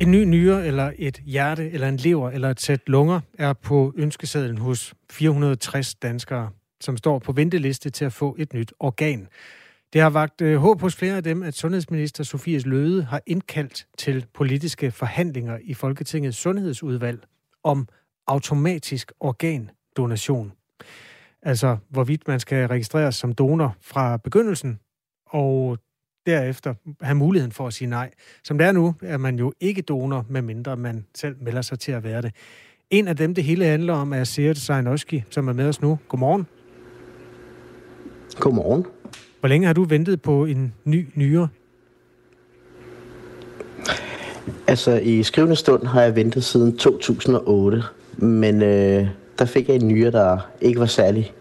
[0.00, 3.92] En ny nyre, eller et hjerte, eller en lever, eller et sæt lunger er på
[3.96, 9.28] ønskesedlen hos 460 danskere, som står på venteliste til at få et nyt organ.
[9.92, 13.86] Det har vagt øh, håb hos flere af dem, at sundhedsminister Sofies Løde har indkaldt
[13.96, 17.20] til politiske forhandlinger i Folketingets sundhedsudvalg
[17.64, 17.88] om
[18.26, 20.52] automatisk organdonation.
[21.42, 24.78] Altså, hvorvidt man skal registreres som donor fra begyndelsen,
[25.26, 25.78] og
[26.26, 28.10] derefter have muligheden for at sige nej.
[28.44, 31.92] Som det er nu, er man jo ikke donor, medmindre man selv melder sig til
[31.92, 32.32] at være det.
[32.90, 35.98] En af dem, det hele handler om, er Seert Sejnoski, som er med os nu.
[36.08, 36.46] Godmorgen.
[38.36, 38.86] Godmorgen.
[39.40, 41.48] Hvor længe har du ventet på en ny nyre?
[44.66, 47.82] Altså, i skrivende stund har jeg ventet siden 2008,
[48.16, 51.32] men øh, der fik jeg en nyre, der ikke var særlig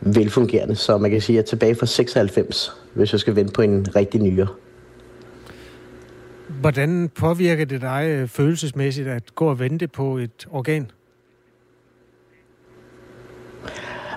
[0.00, 3.52] velfungerende, så man kan sige, at jeg er tilbage fra 96, hvis jeg skal vente
[3.52, 4.46] på en rigtig nyre.
[6.60, 10.90] Hvordan påvirker det dig øh, følelsesmæssigt at gå og vente på et organ?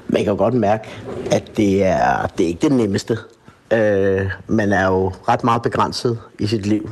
[0.07, 0.89] Man kan godt mærke,
[1.31, 3.17] at det er, det er ikke det nemmeste.
[3.73, 6.91] Øh, man er jo ret meget begrænset i sit liv.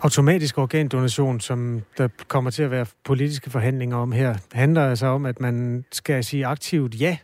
[0.00, 5.26] Automatisk organdonation, som der kommer til at være politiske forhandlinger om her, handler altså om,
[5.26, 7.16] at man skal sige aktivt ja.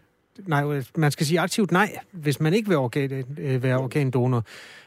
[0.47, 4.45] Nej, man skal sige aktivt nej, hvis man ikke vil organ, øh, være organdonor.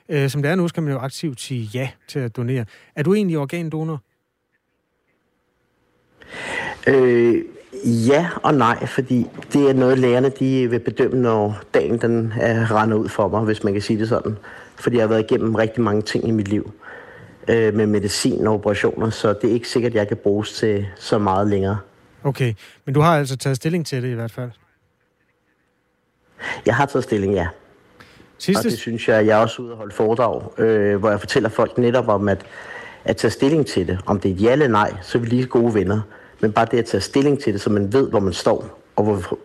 [0.10, 2.66] Øh, som det er nu, skal man jo aktivt sige ja til at donere.
[2.96, 4.02] Er du egentlig organdonor?
[6.88, 7.44] Øh,
[8.08, 12.82] ja og nej, fordi det er noget, lærerne de vil bedømme, når dagen den er
[12.82, 14.38] render ud for mig, hvis man kan sige det sådan.
[14.76, 16.74] Fordi jeg har været igennem rigtig mange ting i mit liv
[17.48, 20.86] øh, med medicin og operationer, så det er ikke sikkert, at jeg kan bruges til
[20.96, 21.78] så meget længere.
[22.24, 22.54] Okay,
[22.86, 24.52] men du har altså taget stilling til det i hvert fald?
[26.66, 27.48] Jeg har taget stilling, ja.
[28.38, 28.60] Sidste...
[28.60, 31.50] Og det synes jeg, jeg er også ude og holde foredrag, øh, hvor jeg fortæller
[31.50, 32.46] folk netop om, at,
[33.04, 34.00] at tage stilling til det.
[34.06, 36.02] Om det er et ja eller nej, så er vi lige gode venner.
[36.40, 39.04] Men bare det at tage stilling til det, så man ved, hvor man står, og
[39.04, 39.40] hvor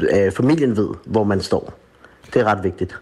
[0.00, 1.74] øh, familien ved, hvor man står.
[2.34, 2.98] Det er ret vigtigt.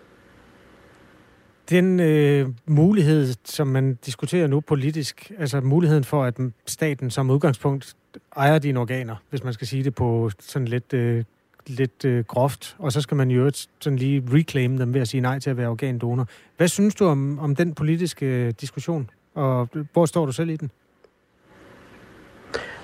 [1.70, 6.34] Den øh, mulighed, som man diskuterer nu politisk, altså muligheden for, at
[6.66, 7.96] staten som udgangspunkt
[8.36, 11.24] ejer dine organer, hvis man skal sige det på sådan lidt, øh,
[11.66, 15.20] lidt øh, groft, og så skal man jo sådan lige reclaim dem ved at sige
[15.20, 16.26] nej til at være organdonor.
[16.56, 20.56] Hvad synes du om, om den politiske øh, diskussion, og hvor står du selv i
[20.56, 20.70] den?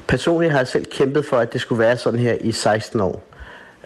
[0.09, 3.25] Personligt har jeg selv kæmpet for, at det skulle være sådan her i 16 år.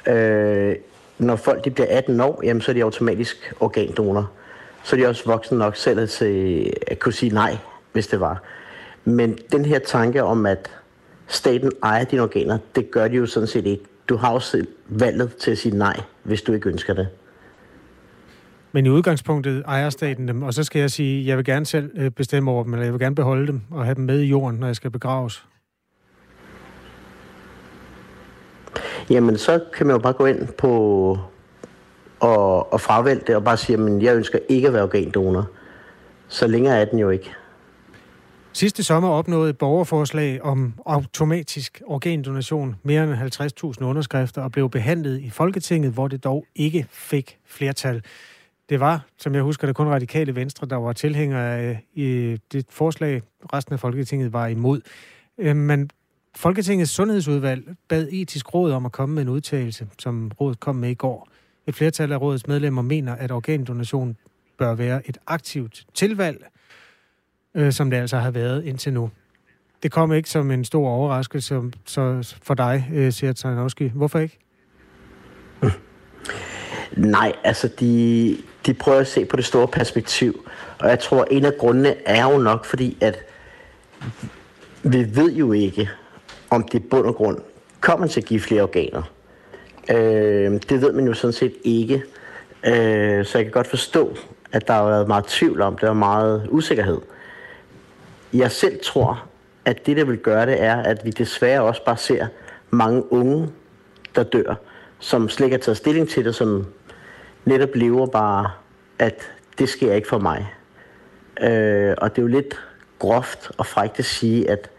[0.06, 0.76] Øh,
[1.18, 4.30] når folk de bliver 18 år, jamen, så er de automatisk organdonor.
[4.84, 7.56] Så er de også voksne nok selv at, se, at kunne sige nej,
[7.92, 8.42] hvis det var.
[9.04, 10.70] Men den her tanke om, at
[11.26, 13.84] staten ejer dine organer, det gør de jo sådan set ikke.
[14.08, 17.08] Du har jo selv valget til at sige nej, hvis du ikke ønsker det.
[18.72, 21.90] Men i udgangspunktet ejer staten dem, og så skal jeg sige, jeg vil gerne selv
[21.96, 24.26] øh, bestemme over dem, eller jeg vil gerne beholde dem og have dem med i
[24.26, 25.46] jorden, når jeg skal begraves.
[29.10, 31.18] Jamen, så kan man jo bare gå ind på
[32.20, 35.50] og, og fravælge det og bare sige, at jeg ønsker ikke at være organdonor.
[36.28, 37.30] Så længere er den jo ikke.
[38.52, 45.20] Sidste sommer opnåede et borgerforslag om automatisk organdonation mere end 50.000 underskrifter og blev behandlet
[45.20, 48.02] i Folketinget, hvor det dog ikke fik flertal.
[48.68, 52.66] Det var, som jeg husker det, kun radikale venstre, der var tilhængere af i det
[52.70, 53.22] forslag.
[53.52, 54.80] Resten af Folketinget var imod.
[55.38, 55.90] Øh, men
[56.37, 60.90] Folketingets sundhedsudvalg bad etisk råd om at komme med en udtalelse, som rådet kom med
[60.90, 61.28] i går.
[61.70, 64.16] Et flertal af rådets medlemmer mener, at organdonation
[64.59, 66.46] bør være et aktivt tilvalg,
[67.54, 69.11] øh, som det altså har været indtil nu.
[69.83, 73.88] Det kom ikke som en stor overraskelse så for dig, øh, siger Tarnowski.
[73.94, 74.38] Hvorfor ikke?
[77.16, 80.48] Nej, altså de, de prøver at se på det store perspektiv.
[80.78, 83.18] Og jeg tror, en af grundene er jo nok, fordi at
[84.83, 85.90] vi ved jo ikke,
[86.51, 87.38] om det bund og grund
[87.80, 89.03] kommer til at give flere organer.
[89.91, 92.03] Øh, det ved man jo sådan set ikke.
[92.66, 94.16] Øh, så jeg kan godt forstå,
[94.53, 96.99] at der har været meget tvivl om det og meget usikkerhed.
[98.32, 99.24] Jeg selv tror,
[99.64, 102.26] at det, der vil gøre det, er, at vi desværre også bare ser
[102.70, 103.49] mange unge,
[104.16, 104.55] der dør,
[104.99, 106.66] som slet ikke har taget stilling til det, som
[107.45, 108.51] netop lever bare,
[108.99, 110.55] at det sker ikke for mig.
[111.41, 112.61] Øh, og det er jo lidt
[112.99, 114.70] groft og frækt at sige, at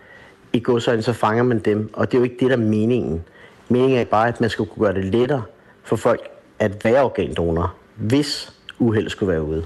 [0.53, 3.23] i går så fanger man dem, og det er jo ikke det, der er meningen.
[3.71, 5.43] Meningen er bare, at man skal kunne gøre det lettere
[5.83, 6.21] for folk
[6.59, 9.65] at være organdonor, hvis uheld skulle være ude.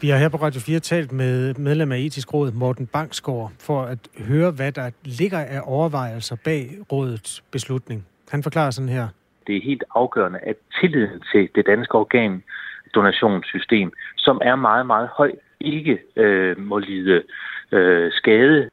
[0.00, 3.82] Vi har her på Radio 4 talt med medlem af etisk råd Morten Bangsgaard for
[3.82, 8.06] at høre, hvad der ligger af overvejelser bag rådets beslutning.
[8.30, 9.08] Han forklarer sådan her.
[9.46, 15.32] Det er helt afgørende, at tilliden til det danske organdonationssystem, som er meget, meget høj,
[15.60, 17.22] ikke øh, må lide
[17.72, 18.68] øh, skade.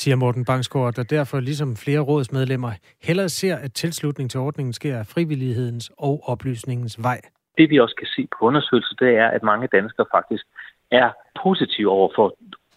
[0.00, 2.72] Siger Morten Bangsgaard, der derfor ligesom flere rådsmedlemmer
[3.02, 7.20] hellere ser, at tilslutning til ordningen sker af frivillighedens og oplysningens vej.
[7.58, 10.44] Det vi også kan se på undersøgelser, det er, at mange danskere faktisk
[10.90, 11.10] er
[11.42, 12.26] positive over for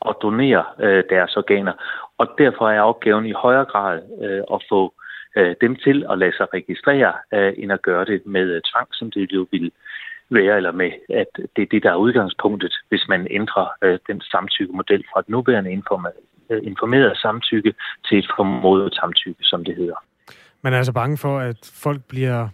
[0.09, 1.74] at donere øh, deres organer.
[2.17, 4.93] Og derfor er opgaven i højere grad øh, at få
[5.38, 8.88] øh, dem til at lade sig registrere, øh, end at gøre det med øh, tvang,
[8.91, 9.72] som det jo ville
[10.30, 14.22] være, eller med, at det er det, der er udgangspunktet, hvis man ændrer øh, den
[14.22, 17.73] samtykkemodel fra den nuværende øh, Øh, informeret samtykke
[18.05, 19.95] til et formodet samtykke, som det hedder.
[20.61, 22.47] Man er altså bange for, at folk bliver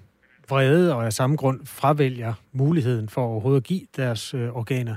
[0.50, 4.96] vrede og af samme grund fravælger muligheden for overhovedet at give deres øh, organer.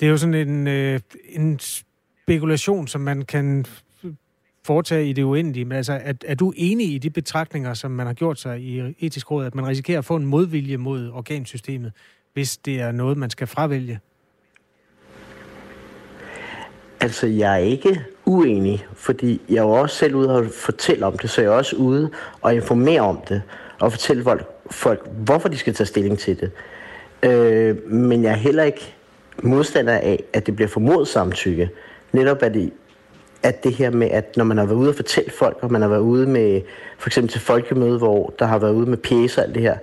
[0.00, 3.66] Det er jo sådan en, øh, en spekulation, som man kan
[4.66, 5.64] foretage i det uendelige.
[5.64, 8.94] Men altså, er, er du enig i de betragtninger, som man har gjort sig i
[8.98, 11.92] etisk råd, at man risikerer at få en modvilje mod organsystemet,
[12.32, 14.00] hvis det er noget, man skal fravælge?
[17.06, 21.18] Altså, jeg er ikke uenig, fordi jeg er jo også selv ude og fortælle om
[21.18, 22.10] det, så jeg er også ude
[22.42, 23.42] og informere om det,
[23.80, 26.50] og fortælle folk, folk hvorfor de skal tage stilling til det.
[27.22, 28.94] Øh, men jeg er heller ikke
[29.42, 31.70] modstander af, at det bliver formodet samtykke.
[32.12, 32.72] Netop at, det,
[33.42, 35.82] at det her med, at når man har været ude og fortælle folk, og man
[35.82, 36.60] har været ude med,
[36.98, 39.76] for eksempel til folkemøde, hvor der har været ude med pjæser og alt det her,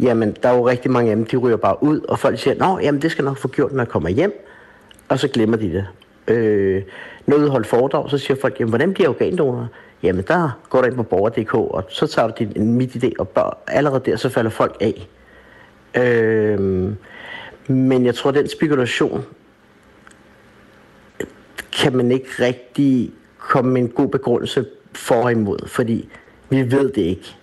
[0.00, 2.54] jamen der er jo rigtig mange af dem, de ryger bare ud, og folk siger,
[2.54, 4.44] nå, jamen det skal nok få gjort, når jeg kommer hjem,
[5.08, 5.86] og så glemmer de det.
[6.28, 6.82] Øh,
[7.26, 9.68] noget du foredrag, så siger folk, jamen hvordan bliver organdonor?
[10.02, 13.28] Jamen der går du ind på borger.dk, og så tager du din mit idé, og
[13.28, 15.08] bare, allerede der, så falder folk af.
[15.96, 16.60] Øh,
[17.68, 19.24] men jeg tror, at den spekulation
[21.82, 24.64] kan man ikke rigtig komme med en god begrundelse
[24.94, 26.08] for og imod, fordi
[26.50, 27.36] vi ved det ikke.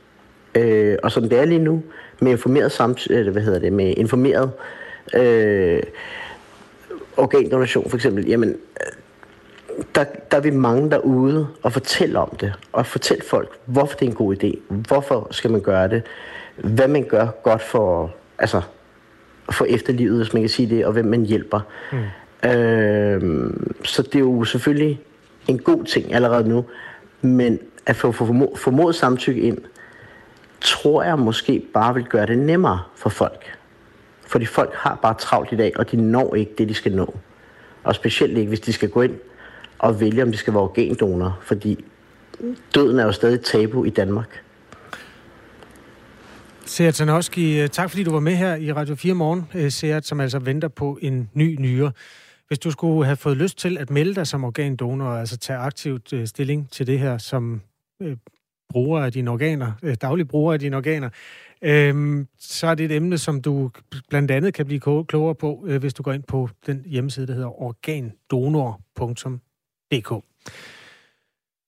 [0.55, 1.83] Øh, og som det er lige nu,
[2.19, 4.51] med informeret samt, øh, hvad hedder det, med informeret
[5.15, 5.83] øh,
[7.17, 8.55] organdonation for eksempel, jamen,
[9.95, 14.05] der, der er vi mange derude og fortælle om det, og fortælle folk, hvorfor det
[14.05, 16.03] er en god idé, hvorfor skal man gøre det,
[16.55, 18.61] hvad man gør godt for, altså,
[19.49, 21.59] for efterlivet, hvis man kan sige det, og hvem man hjælper.
[21.91, 22.49] Mm.
[22.49, 23.51] Øh,
[23.83, 25.01] så det er jo selvfølgelig
[25.47, 26.65] en god ting allerede nu,
[27.21, 28.11] men at få
[28.55, 29.57] formodet samtykke ind,
[30.61, 33.57] tror jeg måske bare vil gøre det nemmere for folk.
[34.27, 37.15] Fordi folk har bare travlt i dag, og de når ikke det, de skal nå.
[37.83, 39.15] Og specielt ikke, hvis de skal gå ind
[39.79, 41.85] og vælge, om de skal være organdonor, fordi
[42.75, 44.41] døden er jo stadig tabu i Danmark.
[46.65, 49.47] Seat Sanoski, øh, tak fordi du var med her i Radio 4 morgen.
[49.55, 51.91] Øh, Seat, som altså venter på en ny nyre.
[52.47, 56.13] Hvis du skulle have fået lyst til at melde dig som organdonor, altså tage aktivt
[56.13, 57.61] øh, stilling til det her som
[58.69, 61.09] bruger af dine organer, daglig bruger af dine organer,
[61.65, 63.71] øhm, så er det et emne, som du
[64.09, 67.33] blandt andet kan blive klogere på, øh, hvis du går ind på den hjemmeside, der
[67.33, 70.09] hedder organdonor.dk.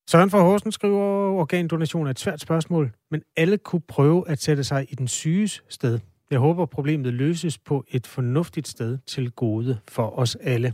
[0.10, 1.02] Søren fra Horsen skriver,
[1.40, 5.64] organdonation er et svært spørgsmål, men alle kunne prøve at sætte sig i den syges
[5.70, 6.00] sted.
[6.32, 10.74] Jeg håber, problemet løses på et fornuftigt sted til gode for os alle.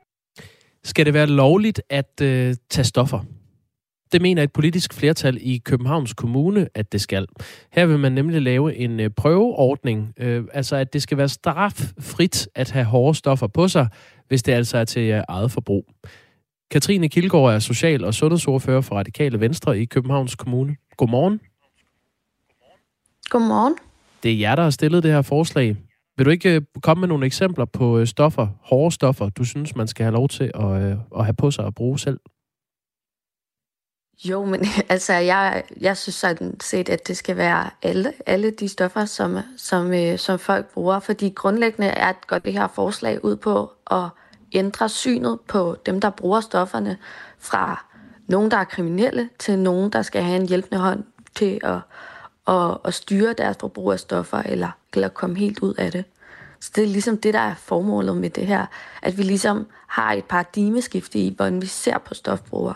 [0.83, 3.19] Skal det være lovligt at øh, tage stoffer?
[4.11, 7.27] Det mener et politisk flertal i Københavns Kommune, at det skal.
[7.71, 12.47] Her vil man nemlig lave en øh, prøveordning, øh, altså at det skal være straffrit
[12.55, 13.87] at have hårde stoffer på sig,
[14.27, 15.85] hvis det altså er til øh, eget forbrug.
[16.71, 20.75] Katrine Kilgaard er social- og sundhedsordfører for Radikale Venstre i Københavns Kommune.
[20.97, 21.39] Godmorgen.
[23.29, 23.75] Godmorgen.
[24.23, 25.75] Det er jer, der har stillet det her forslag.
[26.21, 29.75] Vil du ikke øh, komme med nogle eksempler på øh, stoffer, hårde stoffer, du synes,
[29.75, 32.19] man skal have lov til at, øh, at have på sig og bruge selv?
[34.25, 38.67] Jo, men altså, jeg, jeg synes sådan set, at det skal være alle, alle de
[38.67, 43.35] stoffer, som, som, øh, som folk bruger, fordi grundlæggende er godt det her forslag ud
[43.35, 44.09] på at
[44.51, 46.97] ændre synet på dem, der bruger stofferne
[47.39, 47.85] fra
[48.27, 51.03] nogen, der er kriminelle, til nogen, der skal have en hjælpende hånd
[51.35, 51.79] til at,
[52.47, 56.05] at, at styre deres forbrug af stoffer, eller, eller komme helt ud af det.
[56.61, 58.65] Så det er ligesom det, der er formålet med det her,
[59.01, 62.75] at vi ligesom har et paradigmeskifte i, hvordan vi ser på stofbrugere.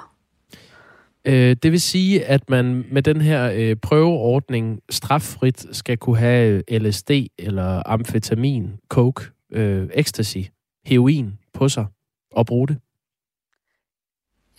[1.25, 6.63] Øh, det vil sige, at man med den her øh, prøveordning straffrit skal kunne have
[6.71, 10.37] LSD eller amfetamin, coke, øh, ecstasy,
[10.85, 11.85] heroin på sig
[12.31, 12.77] og bruge det?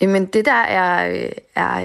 [0.01, 1.79] Jamen det der er, øh, er,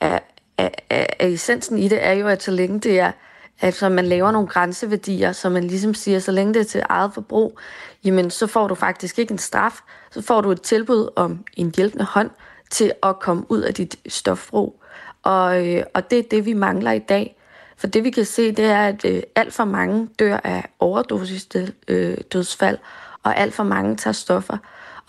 [0.00, 0.18] er,
[0.58, 3.12] er, er, er essensen i det, er jo, at så længe det er,
[3.60, 7.14] altså man laver nogle grænseværdier, så man ligesom siger, så længe det er til eget
[7.14, 7.58] forbrug,
[8.04, 9.80] jamen så får du faktisk ikke en straf,
[10.10, 12.30] så får du et tilbud om en hjælpende hånd
[12.70, 14.82] til at komme ud af dit stofbrug.
[15.22, 17.36] Og, øh, og det er det, vi mangler i dag.
[17.76, 21.48] For det vi kan se, det er, at øh, alt for mange dør af overdosis
[21.88, 22.78] øh, dødsfald,
[23.22, 24.56] og alt for mange tager stoffer.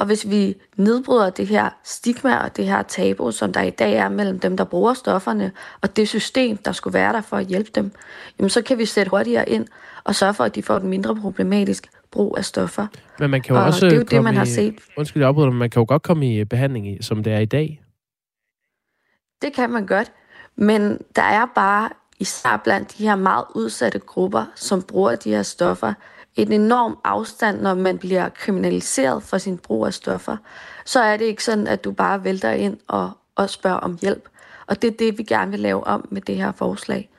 [0.03, 3.93] Og hvis vi nedbryder det her stigma og det her tabu, som der i dag
[3.93, 5.51] er mellem dem, der bruger stofferne,
[5.81, 7.91] og det system, der skulle være der for at hjælpe dem,
[8.39, 9.67] jamen så kan vi sætte hurtigere ind
[10.03, 12.87] og sørge for, at de får et mindre problematisk brug af stoffer.
[13.19, 14.79] Men man kan jo og også det er jo det, man i, har set.
[14.97, 17.39] Undskyld, jeg afbryder, men man kan jo godt komme i behandling, i, som det er
[17.39, 17.83] i dag.
[19.41, 20.11] Det kan man godt,
[20.55, 21.89] men der er bare
[22.19, 25.93] især blandt de her meget udsatte grupper, som bruger de her stoffer,
[26.35, 30.37] en enorm afstand, når man bliver kriminaliseret for sin brug af stoffer.
[30.85, 34.29] Så er det ikke sådan, at du bare vælter ind og, og spørger om hjælp.
[34.67, 37.09] Og det er det, vi gerne vil lave om med det her forslag.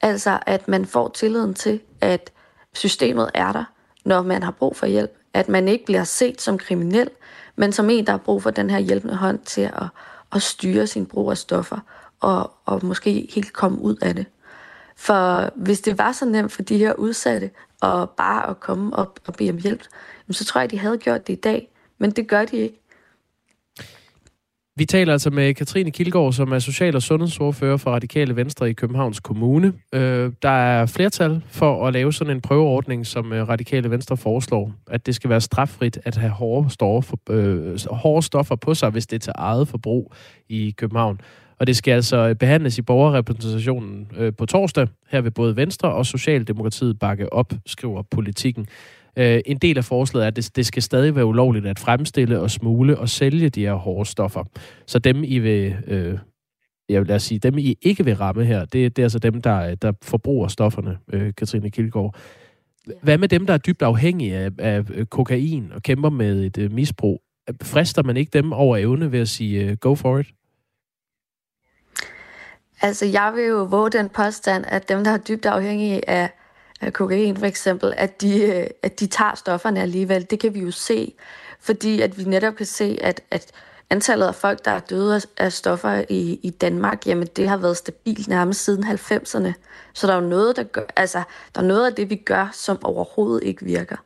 [0.00, 2.30] Altså, at man får tilliden til, at
[2.72, 3.64] systemet er der,
[4.04, 5.18] når man har brug for hjælp.
[5.34, 7.10] At man ikke bliver set som kriminel,
[7.56, 9.86] men som en, der har brug for den her hjælpende hånd til at,
[10.32, 11.78] at styre sin brug af stoffer
[12.20, 14.26] og, og måske helt komme ud af det.
[14.96, 17.50] For hvis det var så nemt for de her udsatte
[17.84, 19.82] og bare at komme op og bede om hjælp,
[20.30, 21.68] så tror jeg, de havde gjort det i dag.
[21.98, 22.80] Men det gør de ikke.
[24.76, 28.72] Vi taler altså med Katrine Kilgaard, som er social- og sundhedsordfører for Radikale Venstre i
[28.72, 29.72] Københavns Kommune.
[29.94, 34.72] Øh, der er flertal for at lave sådan en prøveordning, som øh, Radikale Venstre foreslår,
[34.86, 39.06] at det skal være straffrit at have hårde stoffer, øh, hårde stoffer på sig, hvis
[39.06, 40.12] det er til eget forbrug
[40.48, 41.20] i København.
[41.58, 44.88] Og det skal altså behandles i borgerrepræsentationen øh, på torsdag.
[45.10, 48.66] Her vil både Venstre og Socialdemokratiet bakke op, skriver politikken.
[49.16, 52.40] Øh, en del af forslaget er, at det, det skal stadig være ulovligt at fremstille
[52.40, 54.44] og smule og sælge de her hårde stoffer.
[54.86, 55.76] Så dem, I vil...
[55.86, 56.18] Øh,
[56.88, 59.42] jeg vil lade sige, dem I ikke vil ramme her, det, det er altså dem,
[59.42, 62.16] der, der forbruger stofferne, øh, Katrine Kildgaard.
[63.02, 66.72] Hvad med dem, der er dybt afhængige af, af kokain og kæmper med et øh,
[66.72, 67.22] misbrug?
[67.62, 70.26] Frister man ikke dem over evne ved at sige, øh, go for it?
[72.80, 76.30] Altså, jeg vil jo våge den påstand, at dem, der er dybt afhængige af,
[76.80, 80.30] af kokain for eksempel, at de, øh, at de tager stofferne alligevel.
[80.30, 81.14] Det kan vi jo se,
[81.60, 83.52] fordi at vi netop kan se, at, at
[83.90, 87.76] antallet af folk, der er døde af stoffer i, i Danmark, jamen det har været
[87.76, 89.52] stabilt nærmest siden 90'erne.
[89.94, 91.22] Så der er jo noget, der, gør, altså,
[91.54, 93.96] der er noget af det, vi gør, som overhovedet ikke virker.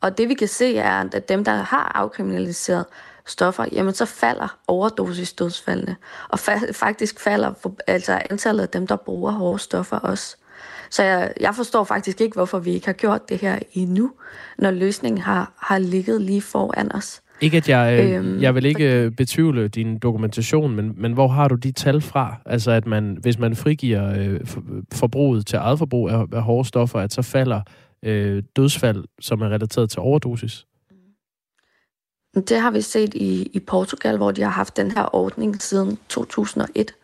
[0.00, 2.84] Og det vi kan se er, at dem, der har afkriminaliseret
[3.30, 5.96] stoffer, jamen så falder overdosis dødsfaldene.
[6.28, 10.36] Og fa- faktisk falder for, altså antallet af dem, der bruger hårde stoffer også.
[10.90, 14.10] Så jeg, jeg forstår faktisk ikke, hvorfor vi ikke har gjort det her endnu,
[14.58, 17.22] når løsningen har, har ligget lige foran os.
[17.40, 21.28] Ikke at jeg, øh, øhm, jeg vil ikke øh, betvivle din dokumentation, men, men hvor
[21.28, 22.36] har du de tal fra?
[22.46, 24.40] Altså at man, hvis man frigiver øh,
[24.92, 27.60] forbruget til eget forbrug af, af hårde stoffer, at så falder
[28.02, 30.66] øh, dødsfald, som er relateret til overdosis?
[32.42, 35.98] Det har vi set i, i Portugal, hvor de har haft den her ordning siden
[36.08, 36.94] 2001.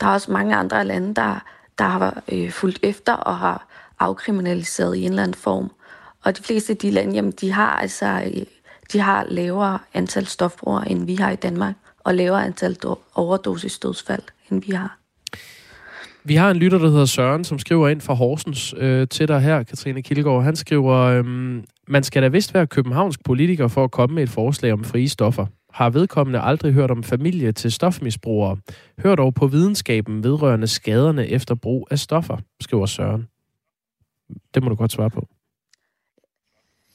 [0.00, 1.44] Der er også mange andre lande, der,
[1.78, 3.66] der har øh, fulgt efter og har
[3.98, 5.70] afkriminaliseret i en eller anden form.
[6.24, 8.42] Og de fleste af de lande, jamen, de har altså øh,
[8.92, 11.74] de har lavere antal stofbrugere, end vi har i Danmark,
[12.04, 12.76] og lavere antal
[13.14, 14.98] overdosisdødsfald, end vi har.
[16.24, 19.40] Vi har en lytter, der hedder Søren, som skriver ind fra Horsens øh, til dig
[19.40, 20.44] her, Katrine Kilgaard.
[20.44, 21.24] Han skriver, øh,
[21.88, 25.08] man skal da vist være københavnsk politiker for at komme med et forslag om frie
[25.08, 25.46] stoffer.
[25.72, 28.56] Har vedkommende aldrig hørt om familie til stofmisbrugere.
[28.98, 33.28] Hør dog på videnskaben vedrørende skaderne efter brug af stoffer, skriver Søren.
[34.54, 35.28] Det må du godt svare på.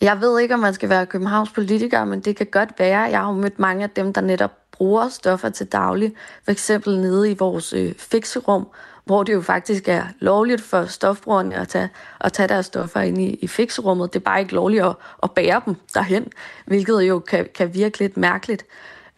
[0.01, 3.01] Jeg ved ikke, om man skal være Københavns politiker, men det kan godt være.
[3.01, 6.13] Jeg har mødt mange af dem, der netop bruger stoffer til daglig.
[6.45, 8.67] For eksempel nede i vores øh, fikserum,
[9.09, 11.89] hvor det jo faktisk er lovligt for stofbrugerne at tage,
[12.21, 14.13] at tage deres stoffer ind i, i fikserummet.
[14.13, 16.31] Det er bare ikke lovligt at, at bære dem derhen,
[16.65, 18.65] hvilket jo kan, kan virke lidt mærkeligt.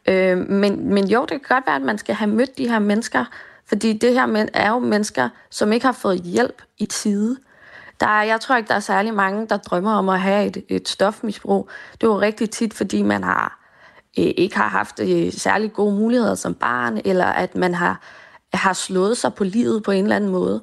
[0.06, 2.80] Øh, men, men jo, det kan godt være, at man skal have mødt de her
[2.80, 3.26] mennesker,
[3.66, 7.38] fordi det her er jo mennesker, som ikke har fået hjælp i tide.
[8.00, 10.64] Der er, jeg tror ikke, der er særlig mange, der drømmer om at have et,
[10.70, 11.70] et stofmisbrug.
[11.92, 13.60] Det er jo rigtig tit, fordi man har
[14.20, 18.02] øh, ikke har haft øh, særlig gode muligheder som barn, eller at man har,
[18.54, 20.62] har slået sig på livet på en eller anden måde.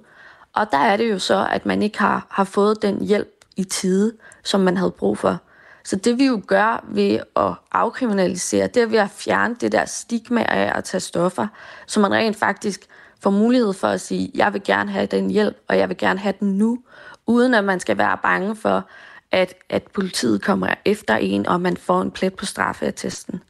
[0.52, 3.64] Og der er det jo så, at man ikke har, har fået den hjælp i
[3.64, 4.12] tide,
[4.44, 5.38] som man havde brug for.
[5.84, 9.84] Så det vi jo gør ved at afkriminalisere, det er ved at fjerne det der
[9.84, 11.46] stigma af at tage stoffer,
[11.86, 12.86] så man rent faktisk
[13.20, 16.18] får mulighed for at sige, jeg vil gerne have den hjælp, og jeg vil gerne
[16.18, 16.78] have den nu,
[17.26, 18.84] uden at man skal være bange for,
[19.32, 23.42] at, at politiet kommer efter en, og man får en plet på straffeattesten.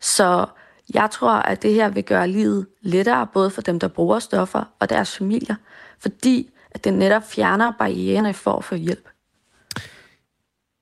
[0.00, 0.46] Så
[0.94, 4.64] jeg tror, at det her vil gøre livet lettere, både for dem, der bruger stoffer
[4.78, 5.54] og deres familier,
[5.98, 9.08] fordi at det netop fjerner barriererne for at få hjælp.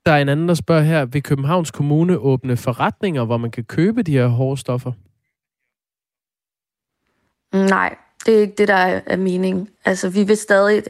[0.06, 3.64] Der er en anden, der spørger her, vil Københavns Kommune åbne forretninger, hvor man kan
[3.64, 4.92] købe de her hårde stoffer?
[7.52, 7.96] Nej,
[8.26, 9.68] det er ikke det, der er, meningen.
[9.84, 10.82] Altså, vi vil stadig,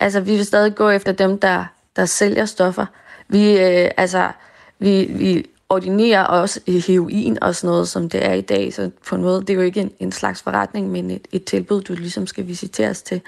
[0.00, 1.64] altså, vi vil stadig gå efter dem, der,
[1.96, 2.86] der sælger stoffer.
[3.28, 4.32] Vi, øh, altså,
[4.78, 8.74] vi, vi ordinerer også heroin og sådan noget, som det er i dag.
[8.74, 11.44] Så på en måde, det er jo ikke en, en slags forretning, men et, et
[11.44, 13.20] tilbud, du ligesom skal visiteres til.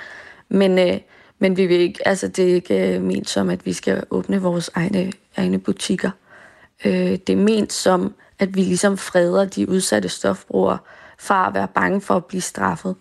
[0.48, 1.00] Men, øh,
[1.38, 4.42] men vi vil ikke, altså, det er ikke øh, ment som, at vi skal åbne
[4.42, 6.10] vores egne, egne butikker.
[6.84, 10.78] Øh, det er ment som, at vi ligesom freder de udsatte stofbrugere
[11.18, 12.96] fra at være bange for at blive straffet.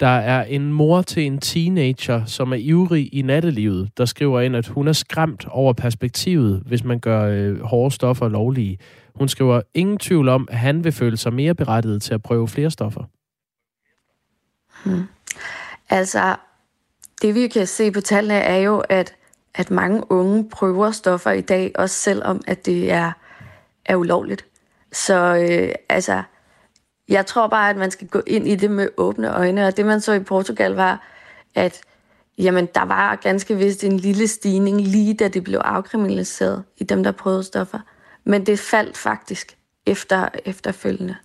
[0.00, 4.56] Der er en mor til en teenager, som er ivrig i nattelivet, der skriver ind,
[4.56, 8.78] at hun er skræmt over perspektivet, hvis man gør øh, hårde stoffer lovlige.
[9.14, 12.48] Hun skriver ingen tvivl om, at han vil føle sig mere berettiget til at prøve
[12.48, 13.04] flere stoffer.
[14.84, 15.02] Hmm.
[15.90, 16.36] Altså,
[17.22, 19.14] det vi kan se på tallene er jo, at,
[19.54, 23.12] at mange unge prøver stoffer i dag, også selvom at det er,
[23.84, 24.46] er ulovligt.
[24.92, 26.22] Så øh, altså,
[27.08, 29.86] jeg tror bare, at man skal gå ind i det med åbne øjne, og det
[29.86, 31.02] man så i Portugal var,
[31.54, 31.80] at
[32.38, 37.02] jamen, der var ganske vist en lille stigning lige da det blev afkriminaliseret i dem,
[37.02, 37.78] der prøvede stoffer.
[38.24, 41.16] Men det faldt faktisk efter, efterfølgende.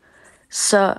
[0.49, 0.95] Så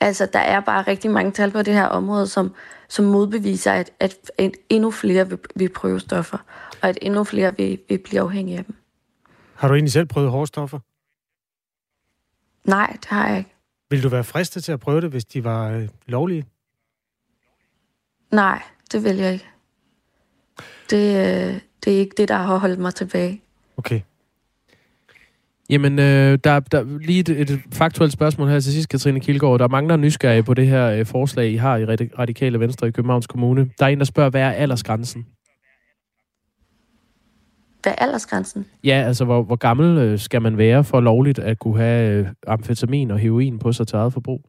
[0.00, 2.54] altså, der er bare rigtig mange tal på det her område, som,
[2.88, 3.90] som modbeviser, at,
[4.38, 6.38] at, endnu flere vil, vil prøve stoffer,
[6.82, 8.74] og at endnu flere vil, vil blive afhængige af dem.
[9.54, 10.78] Har du egentlig selv prøvet hårde stoffer?
[12.64, 13.54] Nej, det har jeg ikke.
[13.92, 16.44] Vil du være fristet til at prøve det, hvis de var øh, lovlige?
[18.30, 18.62] Nej,
[18.92, 19.46] det vil jeg ikke.
[20.90, 23.42] Det, øh, det er ikke det, der har holdt mig tilbage.
[23.76, 24.00] Okay.
[25.70, 29.58] Jamen, øh, der, der lige et, et faktuelt spørgsmål her til sidst, Katrine Kilgaard.
[29.58, 31.84] Der er mange, der er nysgerrige på det her øh, forslag, I har i
[32.18, 33.70] Radikale Venstre i Københavns Kommune.
[33.78, 35.26] Der er en, der spørger, hvad er aldersgrænsen?
[37.82, 38.66] Hvad er aldersgrænsen?
[38.84, 42.26] Ja, altså hvor, hvor gammel øh, skal man være for lovligt at kunne have øh,
[42.46, 44.40] amfetamin og heroin på sig til eget forbrug?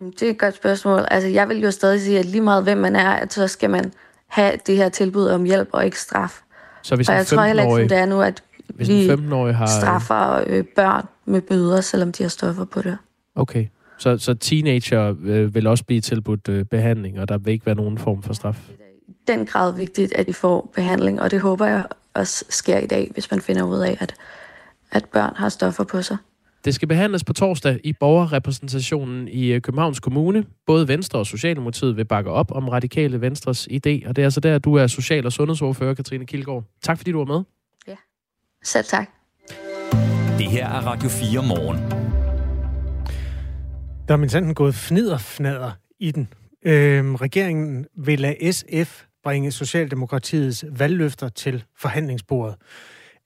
[0.00, 1.00] Det er et godt spørgsmål.
[1.10, 3.70] Altså, jeg vil jo stadig sige, at lige meget hvem man er, at så skal
[3.70, 3.92] man
[4.26, 6.40] have det her tilbud om hjælp og ikke straf.
[6.82, 9.54] Så hvis og jeg tror heller ikke, som det er nu, at hvis vi 15
[9.54, 9.66] har...
[9.66, 12.98] straffer øh, børn med bøder, selvom de har stoffer på det.
[13.34, 13.66] Okay.
[13.98, 17.74] Så, så teenager øh, vil også blive tilbudt øh, behandling, og der vil ikke være
[17.74, 18.70] nogen form for straf?
[19.28, 23.10] Den grad vigtigt, at de får behandling, og det håber jeg også sker i dag,
[23.12, 24.14] hvis man finder ud af, at,
[24.90, 26.16] at børn har stoffer på sig.
[26.64, 30.44] Det skal behandles på torsdag i borgerrepræsentationen i øh, Københavns Kommune.
[30.66, 34.40] Både Venstre og Socialdemokratiet vil bakke op om Radikale Venstres idé, og det er altså
[34.40, 36.64] der, du er social- og sundhedsordfører, Katrine Kilgaard.
[36.82, 37.42] Tak fordi du var med.
[37.88, 37.96] Ja,
[38.64, 39.08] selv tak.
[40.38, 41.78] Det her er Radio 4 morgen.
[44.08, 46.28] Der er min gået fnider fnader i den.
[46.64, 52.56] Øhm, regeringen vil lade SF bringe Socialdemokratiets valgløfter til forhandlingsbordet.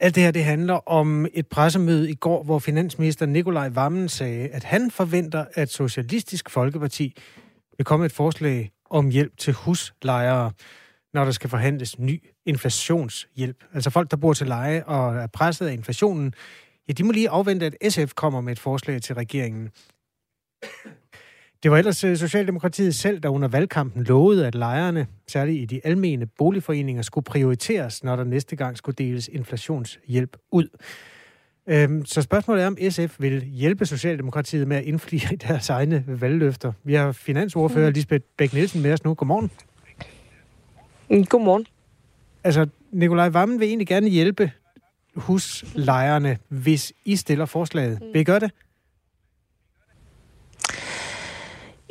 [0.00, 4.48] Alt det her det handler om et pressemøde i går, hvor finansminister Nikolaj Vammen sagde,
[4.48, 7.16] at han forventer, at Socialistisk Folkeparti
[7.76, 10.52] vil komme et forslag om hjælp til huslejere,
[11.14, 13.64] når der skal forhandles ny inflationshjælp.
[13.74, 16.34] Altså folk, der bor til leje og er presset af inflationen,
[16.88, 19.70] ja, de må lige afvente, at SF kommer med et forslag til regeringen.
[21.66, 25.80] Det var ellers øh, Socialdemokratiet selv, der under valgkampen lovede, at lejerne, særligt i de
[25.84, 30.68] almene boligforeninger, skulle prioriteres, når der næste gang skulle deles inflationshjælp ud.
[31.66, 36.72] Øhm, så spørgsmålet er, om SF vil hjælpe Socialdemokratiet med at indfri deres egne valgløfter.
[36.84, 39.14] Vi har finansordfører Lisbeth Bæk Nielsen med os nu.
[39.14, 39.50] Godmorgen.
[41.10, 41.66] Mm, godmorgen.
[42.44, 44.50] Altså, Nikolaj Vammen vil egentlig gerne hjælpe
[45.14, 48.00] huslejerne, hvis I stiller forslaget.
[48.12, 48.50] Vil I gøre det?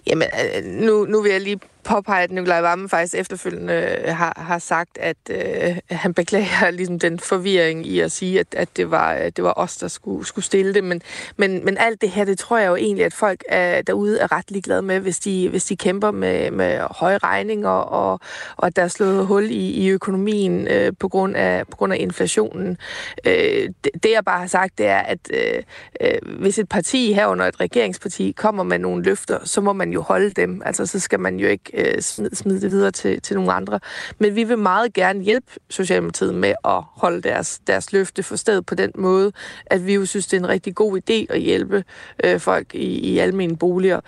[0.08, 4.34] Jamen, øh, nu, nu vil jeg lige påpege, at Nikolaj Vammen faktisk efterfølgende øh, har,
[4.38, 8.92] har sagt, at øh, han beklager ligesom den forvirring i at sige, at, at det,
[8.92, 10.84] var, øh, det var os, der skulle, skulle stille det.
[10.84, 11.02] Men,
[11.38, 14.32] men, men alt det her, det tror jeg jo egentlig, at folk er, derude er
[14.32, 18.20] ret ligeglade med, hvis de, hvis de kæmper med, med høje regninger, og,
[18.58, 21.94] og at der er slået hul i, i økonomien øh, på, grund af, på grund
[21.94, 22.78] af inflationen.
[23.26, 25.64] Øh, det, det, jeg bare har sagt, det er, at øh,
[26.02, 30.02] øh, hvis et parti herunder et regeringsparti kommer med nogle løfter, så må man jo
[30.02, 30.62] holde dem.
[30.66, 33.80] Altså, så skal man jo ikke øh, smide, smide det videre til, til nogle andre.
[34.20, 38.66] Men vi vil meget gerne hjælpe Socialdemokratiet med at holde deres, deres løfte for stedet
[38.66, 39.32] på den måde,
[39.66, 41.84] at vi jo synes, det er en rigtig god idé at hjælpe
[42.24, 44.00] øh, folk i, i almindelige boliger.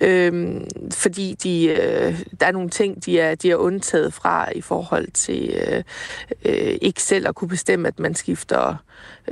[0.00, 0.60] Øh,
[0.92, 5.08] fordi de, øh, der er nogle ting, de er, de er undtaget fra i forhold
[5.14, 5.82] til øh,
[6.44, 8.76] øh, ikke selv at kunne bestemme, at man skifter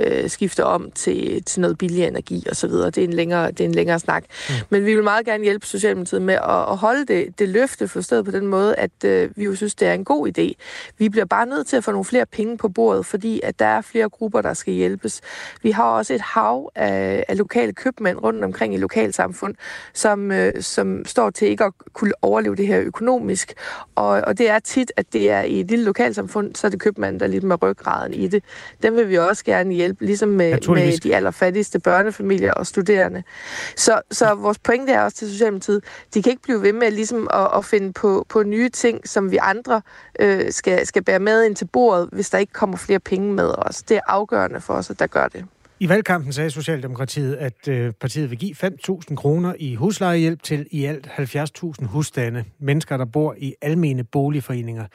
[0.00, 2.70] øh, skifter om til, til noget billig energi osv.
[2.70, 4.24] Det er en længere, det er en længere snak.
[4.48, 4.54] Mm.
[4.70, 7.48] Men vi vil meget gerne hjælpe Socialdemokratiet med at, at holde det, det
[7.80, 10.52] løfte forstået på den måde, at øh, vi jo synes, det er en god idé.
[10.98, 13.66] Vi bliver bare nødt til at få nogle flere penge på bordet, fordi at der
[13.66, 15.20] er flere grupper, der skal hjælpes.
[15.62, 19.54] Vi har også et hav af, af lokale købmænd rundt omkring i lokalsamfund,
[19.94, 23.54] som, øh, som står til ikke at kunne overleve det her økonomisk.
[23.94, 26.80] Og, og det er tit, at det er i et lille lokalsamfund, så er det
[26.80, 28.44] købmanden, der er lidt med ryggraden i det.
[28.82, 33.22] Dem vil vi også gerne hjælpe, ligesom med, med de allerfattigste børnefamilier og studerende.
[33.76, 37.28] Så, så vores pointe er også til Socialdemokratiet, de kan ikke blive ved med ligesom
[37.34, 39.82] at, at finde på, på nye ting, som vi andre
[40.20, 43.54] øh, skal, skal bære med ind til bordet, hvis der ikke kommer flere penge med
[43.58, 43.82] os.
[43.82, 45.44] Det er afgørende for os, at der gør det.
[45.80, 50.84] I valgkampen sagde Socialdemokratiet, at øh, partiet vil give 5.000 kroner i huslejehjælp til i
[50.84, 54.86] alt 70.000 husstande, mennesker, der bor i almene boligforeninger.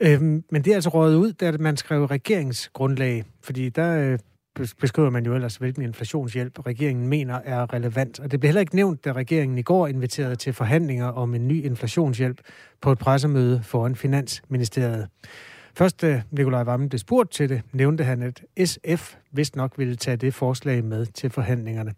[0.00, 4.18] Øhm, men det er altså røget ud, da man skrev regeringsgrundlag, fordi der øh,
[4.54, 8.20] beskriver man jo ellers, hvilken inflationshjælp regeringen mener er relevant.
[8.20, 11.48] Og det blev heller ikke nævnt, da regeringen i går inviterede til forhandlinger om en
[11.48, 12.40] ny inflationshjælp
[12.80, 15.08] på et pressemøde foran Finansministeriet.
[15.74, 19.78] Først øh, da Nikolaj Vammen blev spurgt til det, nævnte han, at SF vist nok
[19.78, 21.94] ville tage det forslag med til forhandlingerne.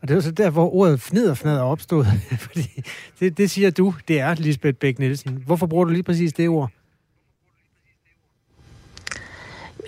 [0.00, 2.04] Og det er så der, hvor ordet fnid og opstod,
[2.48, 2.82] fordi
[3.20, 5.42] det, det siger du, det er Lisbeth Bæk Nielsen.
[5.46, 6.70] Hvorfor bruger du lige præcis det ord?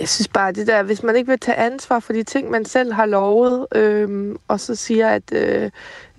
[0.01, 2.65] Jeg synes bare, det der, hvis man ikke vil tage ansvar for de ting, man
[2.65, 5.71] selv har lovet, øh, og så siger, at øh,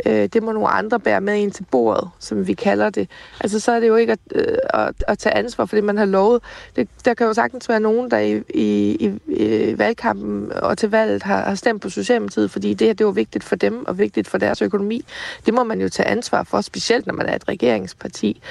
[0.05, 3.09] øh, det må nogle andre bære med ind til bordet, som vi kalder det.
[3.41, 5.97] Altså, så er det jo ikke at, øh, at, at tage ansvar for det, man
[5.97, 6.41] har lovet.
[6.75, 10.89] Det, der kan jo sagtens være nogen, der i, i, i, i valgkampen og til
[10.89, 13.97] valget har, har stemt på Socialdemokratiet, fordi det her, det var vigtigt for dem og
[13.97, 15.05] vigtigt for deres økonomi.
[15.45, 18.41] Det må man jo tage ansvar for, specielt når man er et regeringsparti.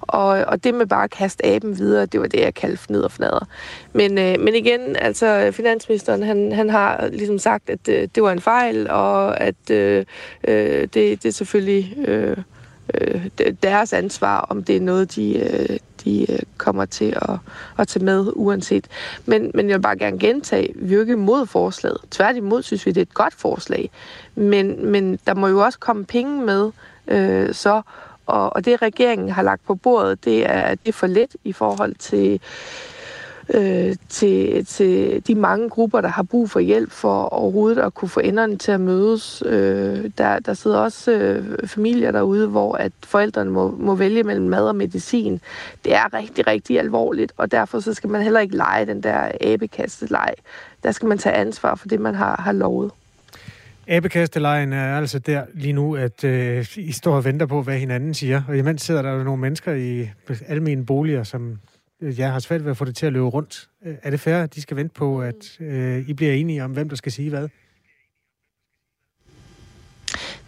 [0.00, 3.00] Og, og det med bare at kaste aben videre, det var det, jeg kaldte fnid
[3.00, 3.46] og fnader.
[3.92, 8.32] Men, øh, men igen, altså finansministeren, han, han har ligesom sagt, at øh, det var
[8.32, 10.04] en fejl, og at øh,
[10.48, 12.36] øh, det, det er selvfølgelig øh,
[12.94, 13.26] øh,
[13.62, 17.38] deres ansvar, om det er noget, de, øh, de øh, kommer til at,
[17.78, 18.86] at tage med uanset.
[19.26, 21.98] Men, men jeg vil bare gerne gentage, vi er jo ikke imod forslaget.
[22.10, 23.90] Tværtimod synes vi, det er et godt forslag.
[24.34, 26.70] Men, men der må jo også komme penge med,
[27.08, 27.82] øh, så
[28.26, 31.52] og, og det regeringen har lagt på bordet, det er, det er for lidt i
[31.52, 32.40] forhold til
[33.54, 38.08] øh, til, til de mange grupper, der har brug for hjælp for overhovedet at kunne
[38.08, 39.42] få enderne til at mødes.
[39.46, 44.46] Øh, der, der sidder også øh, familier derude, hvor at forældrene må, må vælge mellem
[44.46, 45.40] mad og medicin.
[45.84, 49.30] Det er rigtig, rigtig alvorligt, og derfor så skal man heller ikke lege den der
[49.40, 50.34] abekastelej.
[50.82, 52.90] Der skal man tage ansvar for det, man har, har lovet.
[53.88, 58.14] Abekastelejen er altså der lige nu, at øh, I står og venter på, hvad hinanden
[58.14, 58.42] siger.
[58.48, 60.10] Og imens sidder der jo nogle mennesker i
[60.48, 61.58] almindelige boliger, som
[62.00, 63.68] jeg har svært ved at få det til at løbe rundt.
[63.86, 66.72] Øh, er det fair, at de skal vente på, at øh, I bliver enige om,
[66.72, 67.48] hvem der skal sige hvad?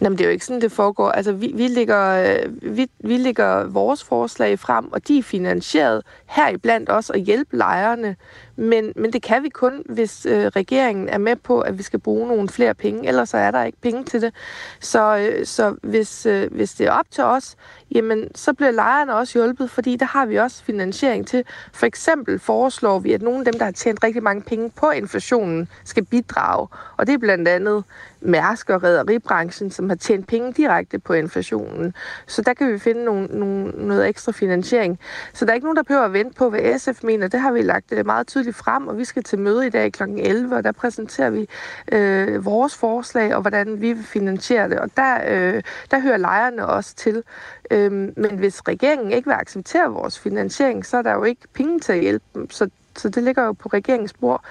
[0.00, 1.10] Jamen, det er jo ikke sådan, det foregår.
[1.10, 6.02] Altså, vi, vi, lægger, øh, vi, vi lægger vores forslag frem, og de er finansieret
[6.26, 8.16] heriblandt også at hjælpe lejerne.
[8.56, 11.98] Men, men det kan vi kun, hvis øh, regeringen er med på, at vi skal
[11.98, 13.08] bruge nogle flere penge.
[13.08, 14.34] Ellers så er der ikke penge til det.
[14.80, 17.56] Så, øh, så hvis, øh, hvis det er op til os,
[17.94, 21.44] jamen, så bliver lejerne også hjulpet, fordi der har vi også finansiering til.
[21.72, 24.90] For eksempel foreslår vi, at nogle af dem, der har tjent rigtig mange penge på
[24.90, 26.68] inflationen, skal bidrage.
[26.96, 27.84] Og det er blandt andet
[28.20, 31.94] Mærsk og rædderibranchen, som har tjent penge direkte på inflationen.
[32.26, 34.98] Så der kan vi finde nogle, nogle, noget ekstra finansiering.
[35.32, 37.28] Så der er ikke nogen, der behøver at vente på, hvad SF mener.
[37.28, 39.92] Det har vi lagt øh, meget tydeligt frem, og vi skal til møde i dag
[39.92, 40.02] kl.
[40.02, 41.48] 11, og der præsenterer vi
[41.92, 44.78] øh, vores forslag, og hvordan vi vil finansiere det.
[44.78, 47.22] Og der, øh, der hører lejerne også til.
[47.70, 51.80] Øh, men hvis regeringen ikke vil acceptere vores finansiering, så er der jo ikke penge
[51.80, 52.50] til at hjælpe dem.
[52.50, 54.44] Så, så det ligger jo på regeringens bord.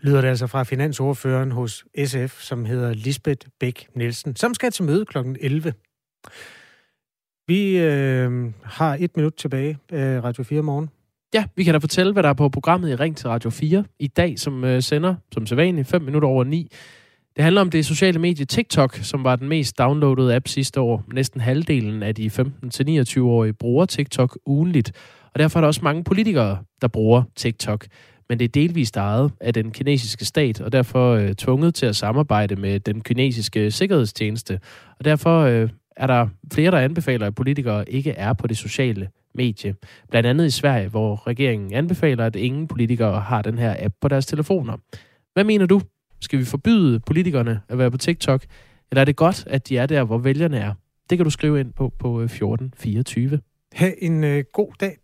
[0.00, 4.84] Lyder det altså fra finansordføreren hos SF, som hedder Lisbeth Bæk Nielsen, som skal til
[4.84, 5.18] møde kl.
[5.40, 5.72] 11.
[7.46, 10.90] Vi øh, har et minut tilbage af Radio 4 morgen.
[11.34, 13.84] Ja, vi kan da fortælle, hvad der er på programmet i Ring til Radio 4
[13.98, 16.70] i dag, som øh, sender, som sædvanligt, 5 minutter over 9.
[17.36, 21.04] Det handler om det sociale medie TikTok, som var den mest downloadede app sidste år.
[21.12, 24.92] Næsten halvdelen af de 15-29-årige bruger TikTok ugenligt,
[25.34, 27.86] og derfor er der også mange politikere, der bruger TikTok.
[28.28, 31.96] Men det er delvist ejet af den kinesiske stat, og derfor øh, tvunget til at
[31.96, 34.60] samarbejde med den kinesiske sikkerhedstjeneste.
[34.98, 39.08] Og derfor øh, er der flere, der anbefaler, at politikere ikke er på det sociale
[39.34, 39.74] medie.
[40.10, 44.08] Blandt andet i Sverige, hvor regeringen anbefaler, at ingen politikere har den her app på
[44.08, 44.76] deres telefoner.
[45.34, 45.80] Hvad mener du?
[46.20, 48.44] Skal vi forbyde politikerne at være på TikTok?
[48.90, 50.74] Eller er det godt, at de er der, hvor vælgerne er?
[51.10, 53.40] Det kan du skrive ind på på øh, 1424.
[53.72, 54.96] Ha' en øh, god dag